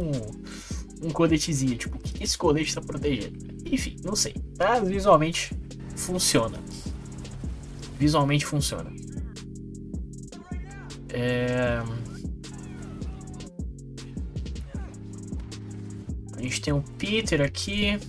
um 1.02 1.10
coletezinho. 1.12 1.76
Tipo, 1.76 1.98
o 1.98 2.00
que 2.00 2.24
esse 2.24 2.38
colete 2.38 2.70
está 2.70 2.82
protegendo? 2.82 3.38
Enfim, 3.66 3.96
não 4.04 4.16
sei. 4.16 4.34
Tá? 4.58 4.80
Visualmente 4.80 5.52
funciona. 5.96 6.60
Visualmente 7.98 8.46
funciona. 8.46 8.92
É... 11.12 11.82
A 16.38 16.42
gente 16.42 16.62
tem 16.62 16.74
o 16.74 16.82
Peter 16.98 17.42
aqui. 17.42 18.00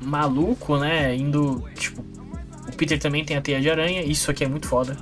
Maluco, 0.00 0.78
né? 0.78 1.14
Indo. 1.14 1.64
Tipo. 1.74 2.00
O 2.00 2.76
Peter 2.76 2.98
também 2.98 3.24
tem 3.24 3.36
a 3.36 3.40
teia 3.40 3.60
de 3.60 3.68
aranha. 3.68 4.02
Isso 4.02 4.30
aqui 4.30 4.44
é 4.44 4.48
muito 4.48 4.66
foda. 4.66 4.96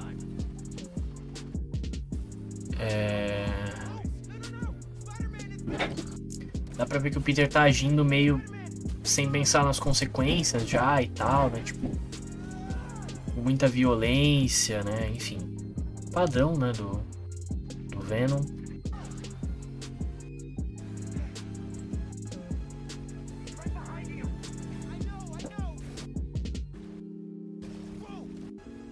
Dá 6.76 6.84
pra 6.84 6.98
ver 6.98 7.10
que 7.10 7.18
o 7.18 7.22
Peter 7.22 7.48
tá 7.48 7.62
agindo 7.62 8.04
meio 8.04 8.40
sem 9.02 9.30
pensar 9.30 9.64
nas 9.64 9.80
consequências 9.80 10.68
já 10.68 11.00
e 11.00 11.08
tal, 11.08 11.48
né? 11.48 11.62
Tipo, 11.64 11.90
muita 13.34 13.66
violência, 13.66 14.82
né? 14.82 15.10
Enfim, 15.14 15.38
padrão, 16.16 16.56
né? 16.56 16.72
Do, 16.72 16.92
do 17.90 18.00
Venom. 18.00 18.40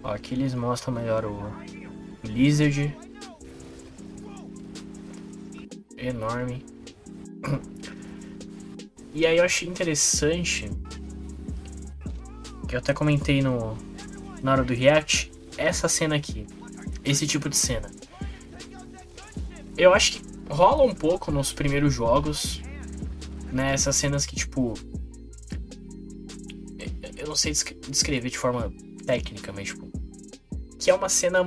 Ó, 0.03 0.13
aqui 0.13 0.35
eles 0.35 0.53
mostram 0.53 0.93
melhor 0.93 1.25
o, 1.25 1.39
o 2.23 2.27
Lizard. 2.27 2.95
Enorme. 5.97 6.63
E 9.15 9.25
aí 9.25 9.37
eu 9.37 9.45
achei 9.45 9.67
interessante, 9.67 10.69
que 12.67 12.75
eu 12.75 12.79
até 12.79 12.93
comentei 12.93 13.41
no, 13.41 13.75
na 14.43 14.51
hora 14.51 14.63
do 14.63 14.75
react, 14.75 15.31
essa 15.57 15.87
cena 15.87 16.17
aqui. 16.17 16.45
Esse 17.05 17.27
tipo 17.27 17.47
de 17.49 17.55
cena. 17.55 17.89
Eu 19.77 19.93
acho 19.93 20.13
que 20.13 20.21
rola 20.49 20.83
um 20.83 20.93
pouco 20.93 21.31
nos 21.31 21.53
primeiros 21.53 21.93
jogos, 21.93 22.61
né? 23.51 23.73
Essas 23.73 23.95
cenas 23.95 24.25
que, 24.25 24.35
tipo. 24.35 24.73
Eu 27.17 27.27
não 27.27 27.35
sei 27.35 27.53
descrever 27.87 28.29
de 28.29 28.37
forma 28.37 28.73
técnica, 29.05 29.53
mas, 29.53 29.67
tipo. 29.67 29.87
Que 30.79 30.89
é 30.89 30.93
uma 30.93 31.09
cena. 31.09 31.45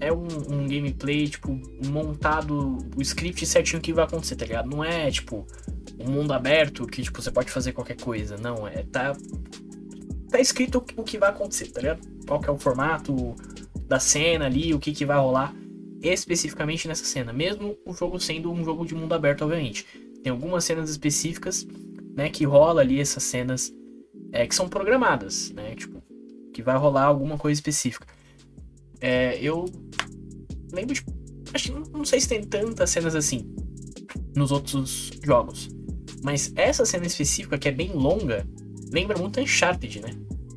É 0.00 0.10
um, 0.10 0.26
um 0.48 0.66
gameplay, 0.66 1.28
tipo, 1.28 1.60
montado. 1.86 2.78
O 2.96 3.02
script 3.02 3.46
certinho 3.46 3.80
que 3.80 3.92
vai 3.92 4.04
acontecer, 4.04 4.36
tá 4.36 4.46
ligado? 4.46 4.68
Não 4.68 4.82
é, 4.82 5.10
tipo 5.10 5.46
um 6.00 6.10
mundo 6.10 6.32
aberto 6.32 6.86
que, 6.86 7.02
tipo, 7.02 7.20
você 7.20 7.30
pode 7.30 7.50
fazer 7.50 7.72
qualquer 7.72 8.00
coisa. 8.00 8.36
Não, 8.36 8.66
é. 8.66 8.82
Tá. 8.84 9.14
Tá 10.30 10.40
escrito 10.40 10.82
o 10.96 11.02
que 11.02 11.18
vai 11.18 11.30
acontecer, 11.30 11.66
tá 11.66 11.80
ligado? 11.80 12.00
Qual 12.26 12.40
que 12.40 12.48
é 12.48 12.52
o 12.52 12.58
formato 12.58 13.34
da 13.90 13.98
cena 13.98 14.46
ali, 14.46 14.72
o 14.72 14.78
que, 14.78 14.92
que 14.92 15.04
vai 15.04 15.18
rolar 15.18 15.52
especificamente 16.00 16.86
nessa 16.86 17.04
cena. 17.04 17.32
Mesmo 17.32 17.76
o 17.84 17.92
jogo 17.92 18.20
sendo 18.20 18.52
um 18.52 18.64
jogo 18.64 18.86
de 18.86 18.94
mundo 18.94 19.12
aberto, 19.12 19.42
obviamente. 19.42 19.84
Tem 20.22 20.30
algumas 20.30 20.64
cenas 20.64 20.88
específicas, 20.88 21.66
né, 22.14 22.30
que 22.30 22.44
rola 22.44 22.82
ali 22.82 23.00
essas 23.00 23.24
cenas 23.24 23.74
é, 24.30 24.46
que 24.46 24.54
são 24.54 24.68
programadas, 24.68 25.50
né? 25.50 25.74
Tipo, 25.74 26.00
que 26.54 26.62
vai 26.62 26.76
rolar 26.76 27.02
alguma 27.02 27.36
coisa 27.36 27.58
específica. 27.58 28.06
É, 29.00 29.36
eu 29.42 29.64
lembro 30.72 30.94
de. 30.94 31.04
Acho, 31.52 31.72
não 31.92 32.04
sei 32.04 32.20
se 32.20 32.28
tem 32.28 32.44
tantas 32.44 32.90
cenas 32.90 33.16
assim 33.16 33.52
nos 34.36 34.52
outros 34.52 35.10
jogos. 35.24 35.68
Mas 36.22 36.52
essa 36.54 36.84
cena 36.84 37.06
específica, 37.06 37.58
que 37.58 37.66
é 37.66 37.72
bem 37.72 37.92
longa, 37.92 38.46
lembra 38.92 39.18
muito 39.18 39.40
Uncharted, 39.40 40.00
né? 40.00 40.10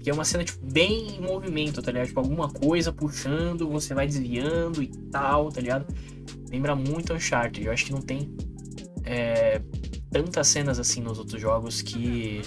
Que 0.03 0.09
é 0.09 0.13
uma 0.13 0.25
cena, 0.25 0.43
tipo, 0.43 0.59
bem 0.65 1.15
em 1.15 1.21
movimento, 1.21 1.81
tá 1.81 1.89
ligado? 1.89 2.07
Tipo, 2.07 2.19
alguma 2.19 2.49
coisa 2.49 2.91
puxando, 2.91 3.69
você 3.69 3.93
vai 3.93 4.05
desviando 4.05 4.83
e 4.83 4.87
tal, 4.87 5.49
tá 5.49 5.61
ligado? 5.61 5.85
Lembra 6.51 6.75
muito 6.75 7.13
Uncharted. 7.13 7.65
Eu 7.65 7.71
acho 7.71 7.85
que 7.85 7.93
não 7.93 8.01
tem 8.01 8.35
é, 9.05 9.61
tantas 10.11 10.47
cenas 10.47 10.77
assim 10.77 11.01
nos 11.01 11.17
outros 11.17 11.41
jogos 11.41 11.81
que, 11.81 12.41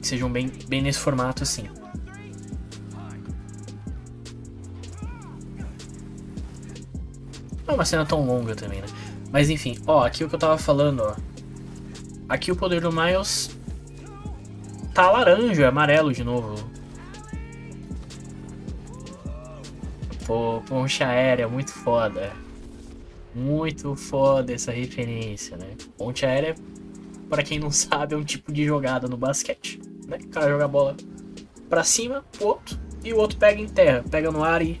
que 0.00 0.06
sejam 0.06 0.30
bem, 0.30 0.50
bem 0.68 0.82
nesse 0.82 0.98
formato 0.98 1.44
assim. 1.44 1.68
Não 7.64 7.68
é 7.68 7.72
uma 7.74 7.84
cena 7.84 8.04
tão 8.04 8.26
longa 8.26 8.56
também, 8.56 8.80
né? 8.80 8.88
Mas 9.30 9.48
enfim, 9.48 9.78
ó, 9.86 10.04
aqui 10.04 10.24
o 10.24 10.28
que 10.28 10.34
eu 10.34 10.38
tava 10.38 10.58
falando, 10.58 11.00
ó. 11.00 11.14
Aqui 12.28 12.50
o 12.50 12.56
poder 12.56 12.80
do 12.80 12.90
Miles 12.90 13.56
tá 14.94 15.10
laranja, 15.10 15.68
amarelo 15.68 16.12
de 16.12 16.24
novo. 16.24 16.54
Pô, 20.26 20.62
poncha 20.66 21.06
aérea, 21.06 21.48
muito 21.48 21.72
foda. 21.72 22.32
Muito 23.34 23.94
foda 23.96 24.52
essa 24.52 24.72
referência, 24.72 25.56
né? 25.56 25.76
Ponte 25.96 26.26
aérea, 26.26 26.54
para 27.28 27.42
quem 27.42 27.58
não 27.58 27.70
sabe, 27.72 28.14
é 28.14 28.18
um 28.18 28.24
tipo 28.24 28.52
de 28.52 28.64
jogada 28.64 29.08
no 29.08 29.16
basquete, 29.16 29.80
né? 30.06 30.18
O 30.22 30.28
cara 30.28 30.48
joga 30.50 30.64
a 30.64 30.68
bola 30.68 30.96
pra 31.68 31.84
cima, 31.84 32.24
o 32.40 32.44
outro, 32.44 32.78
e 33.04 33.12
o 33.12 33.16
outro 33.16 33.38
pega 33.38 33.60
em 33.60 33.68
terra, 33.68 34.04
pega 34.10 34.30
no 34.30 34.42
ar 34.42 34.62
e 34.62 34.80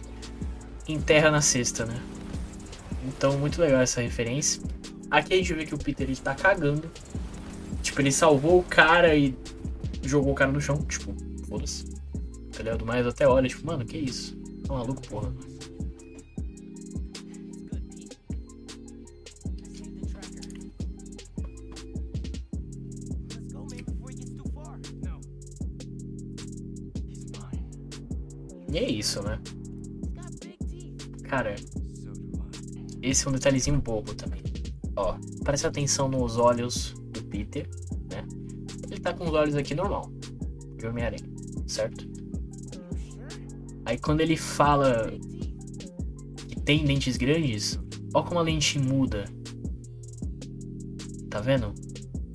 enterra 0.88 1.30
na 1.30 1.40
cesta, 1.40 1.86
né? 1.86 2.00
Então, 3.06 3.38
muito 3.38 3.60
legal 3.60 3.80
essa 3.80 4.00
referência. 4.00 4.62
Aqui 5.10 5.34
a 5.34 5.36
gente 5.36 5.54
vê 5.54 5.64
que 5.64 5.74
o 5.74 5.78
Peter 5.78 6.08
está 6.10 6.34
cagando. 6.34 6.90
Tipo, 7.82 8.00
ele 8.02 8.12
salvou 8.12 8.58
o 8.58 8.62
cara 8.62 9.14
e 9.14 9.34
jogou 10.02 10.32
o 10.32 10.34
cara 10.34 10.52
no 10.52 10.60
chão, 10.60 10.76
tipo, 10.84 11.14
foda-se. 11.46 11.84
Tá 12.52 12.58
ligado? 12.58 12.84
Mas 12.84 13.06
até 13.06 13.26
olha, 13.26 13.48
tipo, 13.48 13.66
mano, 13.66 13.84
que 13.84 13.98
isso? 13.98 14.36
Tá 14.66 14.74
maluco, 14.74 15.02
porra. 15.08 15.32
E 28.72 28.78
é 28.78 28.88
isso, 28.88 29.20
né? 29.22 29.40
Cara, 31.24 31.56
esse 33.02 33.26
é 33.26 33.28
um 33.28 33.32
detalhezinho 33.32 33.80
bobo 33.80 34.14
também. 34.14 34.42
Ó, 34.94 35.16
presta 35.42 35.68
atenção 35.68 36.08
nos 36.08 36.36
olhos 36.36 36.94
do 37.10 37.22
Peter, 37.24 37.68
Ele 39.00 39.04
tá 39.04 39.14
com 39.14 39.24
os 39.24 39.32
olhos 39.32 39.54
aqui 39.54 39.74
normal, 39.74 40.12
de 40.76 40.86
Homem-Aranha, 40.86 41.24
certo? 41.66 42.06
Aí 43.86 43.96
quando 43.98 44.20
ele 44.20 44.36
fala 44.36 45.10
que 46.46 46.60
tem 46.60 46.84
dentes 46.84 47.16
grandes, 47.16 47.80
ó 48.12 48.22
como 48.22 48.40
a 48.40 48.42
lente 48.42 48.78
muda. 48.78 49.24
Tá 51.30 51.40
vendo? 51.40 51.72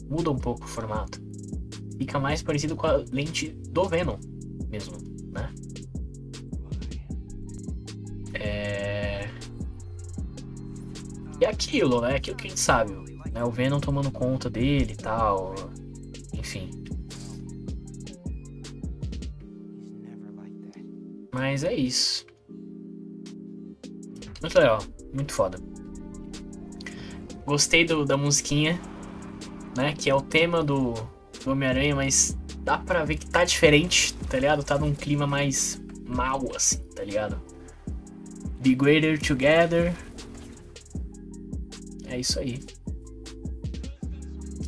Muda 0.09 0.31
um 0.31 0.37
pouco 0.39 0.65
o 0.65 0.67
formato. 0.67 1.21
Fica 1.99 2.19
mais 2.19 2.41
parecido 2.41 2.75
com 2.75 2.87
a 2.87 3.05
lente 3.11 3.49
do 3.69 3.87
Venom 3.87 4.17
mesmo, 4.67 4.97
né? 5.31 5.53
É... 8.33 9.29
E 11.39 11.45
aquilo, 11.45 12.01
né? 12.01 12.15
Aquilo 12.15 12.35
que 12.35 12.47
a 12.47 12.49
gente 12.49 12.59
sabe. 12.59 12.91
Né? 13.31 13.43
O 13.43 13.51
Venom 13.51 13.79
tomando 13.79 14.09
conta 14.09 14.49
dele 14.49 14.93
e 14.93 14.97
tal. 14.97 15.53
Mas 21.55 21.63
é 21.63 21.73
isso. 21.73 22.25
Muito 24.41 24.59
legal. 24.59 24.83
Muito 25.13 25.31
foda. 25.31 25.57
Gostei 27.45 27.85
do, 27.85 28.03
da 28.03 28.17
musiquinha, 28.17 28.77
né? 29.77 29.93
Que 29.93 30.09
é 30.09 30.13
o 30.13 30.19
tema 30.19 30.61
do, 30.61 30.95
do 31.41 31.51
Homem-Aranha, 31.51 31.95
mas 31.95 32.37
dá 32.59 32.77
pra 32.77 33.05
ver 33.05 33.15
que 33.15 33.27
tá 33.27 33.45
diferente, 33.45 34.13
tá 34.29 34.37
ligado? 34.37 34.65
Tá 34.65 34.77
num 34.77 34.93
clima 34.93 35.25
mais 35.25 35.81
mal, 36.05 36.43
assim, 36.53 36.79
tá 36.93 37.05
ligado? 37.05 37.41
Be 38.59 38.75
Greater 38.75 39.17
Together. 39.17 39.95
É 42.07 42.19
isso 42.19 42.37
aí. 42.37 42.59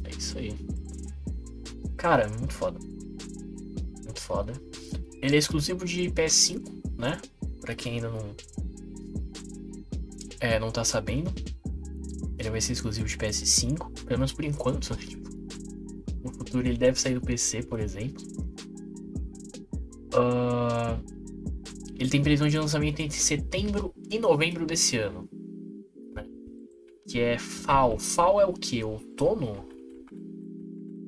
É 0.05 0.09
isso 0.17 0.37
aí. 0.37 0.55
Cara, 1.97 2.29
muito 2.29 2.53
foda. 2.53 2.79
Muito 4.05 4.21
foda. 4.21 4.53
Ele 5.21 5.35
é 5.35 5.39
exclusivo 5.39 5.83
de 5.85 6.09
PS5, 6.11 6.76
né? 6.97 7.19
Pra 7.61 7.75
quem 7.75 7.95
ainda 7.95 8.09
não. 8.09 8.35
É, 10.39 10.59
não 10.59 10.71
tá 10.71 10.83
sabendo. 10.83 11.31
Ele 12.37 12.49
vai 12.49 12.61
ser 12.61 12.73
exclusivo 12.73 13.07
de 13.07 13.17
PS5, 13.17 14.03
pelo 14.05 14.19
menos 14.19 14.31
por 14.31 14.45
enquanto. 14.45 14.95
Tipo, 14.95 15.29
no 16.23 16.31
futuro 16.33 16.67
ele 16.67 16.77
deve 16.77 16.99
sair 16.99 17.15
do 17.15 17.21
PC, 17.21 17.63
por 17.63 17.79
exemplo. 17.79 18.23
Ah, 20.13 20.99
ele 21.99 22.09
tem 22.09 22.21
previsão 22.21 22.47
de 22.47 22.57
lançamento 22.57 22.99
entre 22.99 23.17
setembro 23.17 23.93
e 24.09 24.19
novembro 24.19 24.65
desse 24.65 24.97
ano. 24.97 25.27
né? 26.15 26.25
Que 27.07 27.19
é 27.19 27.39
FAO. 27.39 27.97
FAO 27.97 28.39
é 28.39 28.45
o 28.45 28.53
que? 28.53 28.83
Outono? 28.83 29.65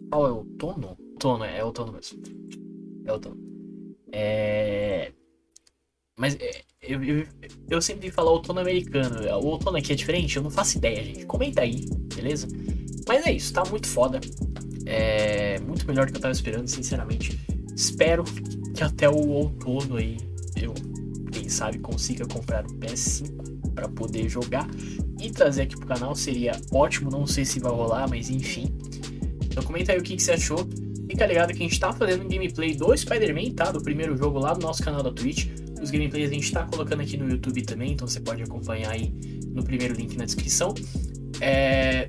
FAO 0.10 0.28
é 0.28 0.32
outono? 0.32 0.98
Outono, 1.14 1.44
é, 1.44 1.60
é 1.60 1.64
outono 1.64 1.94
mesmo. 1.94 2.22
É 3.06 3.14
outono. 3.14 3.38
É. 4.12 5.12
Mas 6.20 6.36
é, 6.36 6.62
eu, 6.82 7.02
eu, 7.02 7.26
eu 7.70 7.82
sempre 7.82 8.12
falo 8.12 8.32
outono 8.32 8.60
americano. 8.60 9.26
O 9.42 9.48
outono 9.48 9.78
aqui 9.78 9.94
é 9.94 9.96
diferente? 9.96 10.36
Eu 10.36 10.44
não 10.44 10.52
faço 10.52 10.78
ideia, 10.78 11.02
gente. 11.02 11.26
Comenta 11.26 11.62
aí, 11.62 11.86
beleza? 12.14 12.46
Mas 13.08 13.26
é 13.26 13.32
isso, 13.32 13.54
tá 13.54 13.64
muito 13.70 13.88
foda. 13.88 14.20
É 14.86 15.58
muito 15.60 15.88
melhor 15.88 16.06
do 16.06 16.12
que 16.12 16.18
eu 16.18 16.22
tava 16.22 16.34
esperando, 16.34 16.68
sinceramente. 16.68 17.40
Espero 17.74 18.26
que 18.76 18.84
até 18.84 19.10
o 19.10 19.30
outono 19.30 19.96
aí 19.96 20.18
eu, 20.62 20.74
quem 21.32 21.48
sabe, 21.48 21.80
consiga 21.80 22.28
comprar 22.28 22.66
o 22.66 22.74
PS5 22.80 23.74
para 23.74 23.88
poder 23.88 24.28
jogar 24.28 24.68
e 25.22 25.32
trazer 25.32 25.62
aqui 25.62 25.78
pro 25.78 25.88
canal. 25.88 26.14
Seria 26.16 26.52
ótimo, 26.74 27.10
não 27.10 27.26
sei 27.26 27.46
se 27.46 27.62
vai 27.62 27.72
rolar, 27.72 28.10
mas 28.10 28.30
enfim. 28.30 28.76
Então 29.46 29.64
comenta 29.64 29.94
aí 29.94 30.00
o 30.00 30.04
que, 30.04 30.18
que 30.18 30.22
você 30.22 30.34
achou. 30.34 30.68
Fica 31.10 31.26
ligado 31.26 31.54
que 31.54 31.64
a 31.64 31.68
gente 31.68 31.80
tá 31.80 31.94
fazendo 31.94 32.26
um 32.26 32.28
gameplay 32.28 32.76
do 32.76 32.96
Spider-Man, 32.96 33.54
tá? 33.56 33.72
Do 33.72 33.82
primeiro 33.82 34.18
jogo 34.18 34.38
lá 34.38 34.54
no 34.54 34.60
nosso 34.60 34.84
canal 34.84 35.02
da 35.02 35.12
Twitch. 35.12 35.48
Os 35.82 35.92
gameplays 35.92 36.30
a 36.30 36.34
gente 36.34 36.52
tá 36.52 36.64
colocando 36.66 37.02
aqui 37.02 37.18
no 37.18 37.30
YouTube 37.30 37.62
também, 37.64 37.94
então 37.94 38.08
você 38.08 38.20
pode 38.20 38.44
acompanhar 38.44 38.92
aí 38.92 39.14
no 39.54 39.64
primeiro 39.64 39.94
link 39.94 40.18
na 40.18 40.26
descrição. 40.26 40.74
É... 41.42 42.08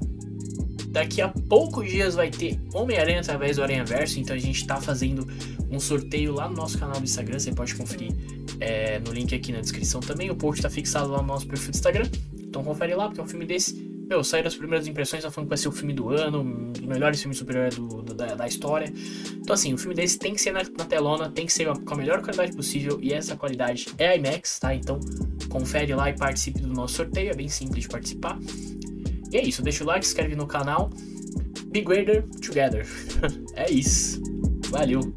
Daqui 0.89 1.21
a 1.21 1.29
poucos 1.29 1.89
dias 1.89 2.17
vai 2.17 2.31
ter 2.31 2.59
Homem-Aranha 2.75 3.21
através 3.21 3.57
do 3.57 3.63
Aranha 3.63 3.85
Verso, 3.85 4.19
então 4.19 4.35
a 4.35 4.39
gente 4.39 4.67
tá 4.67 4.81
fazendo 4.81 5.27
um 5.71 5.79
sorteio 5.79 6.33
lá 6.33 6.49
no 6.49 6.57
nosso 6.57 6.77
canal 6.79 6.97
do 6.97 7.05
Instagram, 7.05 7.39
você 7.39 7.53
pode 7.53 7.77
conferir 7.77 8.13
é, 8.59 8.99
no 8.99 9.13
link 9.13 9.33
aqui 9.35 9.53
na 9.53 9.61
descrição 9.61 10.01
também. 10.01 10.31
O 10.31 10.35
post 10.35 10.61
tá 10.61 10.69
fixado 10.69 11.11
lá 11.11 11.23
no 11.23 11.29
nosso 11.29 11.47
perfil 11.47 11.71
do 11.71 11.77
Instagram, 11.77 12.09
então 12.41 12.65
confere 12.65 12.95
lá, 12.95 13.07
porque 13.07 13.21
é 13.21 13.25
um 13.25 13.29
filme 13.29 13.47
desse. 13.47 13.90
Meu, 14.11 14.25
saíram 14.25 14.49
as 14.49 14.57
primeiras 14.57 14.89
impressões, 14.89 15.23
tá 15.23 15.31
falando 15.31 15.47
que 15.47 15.51
vai 15.51 15.57
ser 15.57 15.69
o 15.69 15.73
filme 15.73 15.93
do 15.93 16.09
ano, 16.09 16.41
um 16.41 16.73
dos 16.73 16.83
melhores 16.83 17.21
filmes 17.21 17.39
super 17.39 17.73
do, 17.73 17.87
do- 18.03 18.13
da, 18.13 18.35
da 18.35 18.45
história. 18.49 18.93
Então, 19.37 19.55
assim, 19.55 19.73
o 19.73 19.79
filme 19.79 19.95
desse 19.95 20.19
tem 20.19 20.35
que 20.35 20.41
ser 20.41 20.51
na, 20.51 20.63
na 20.65 20.85
telona, 20.85 21.31
tem 21.31 21.47
que 21.47 21.53
ser 21.53 21.73
com 21.85 21.95
a 21.95 21.97
melhor 21.97 22.21
qualidade 22.21 22.53
possível, 22.57 22.99
e 23.01 23.13
essa 23.13 23.37
qualidade 23.37 23.87
é 23.99 24.17
IMAX, 24.19 24.59
tá? 24.59 24.75
Então, 24.75 24.99
confere 25.49 25.95
lá 25.95 26.11
e 26.11 26.17
participe 26.17 26.61
do 26.61 26.67
nosso 26.73 26.97
sorteio, 26.97 27.31
é 27.31 27.35
bem 27.35 27.49
simples 27.49 27.85
de 27.85 27.89
participar. 27.89 28.37
E 29.33 29.37
é 29.37 29.43
isso, 29.45 29.63
deixa 29.63 29.85
o 29.85 29.87
like, 29.87 30.05
se 30.05 30.11
inscreve 30.11 30.35
no 30.35 30.47
canal. 30.49 30.91
Be 31.67 31.81
Greater 31.83 32.25
Together. 32.45 32.85
é 33.55 33.71
isso. 33.71 34.21
Valeu. 34.71 35.15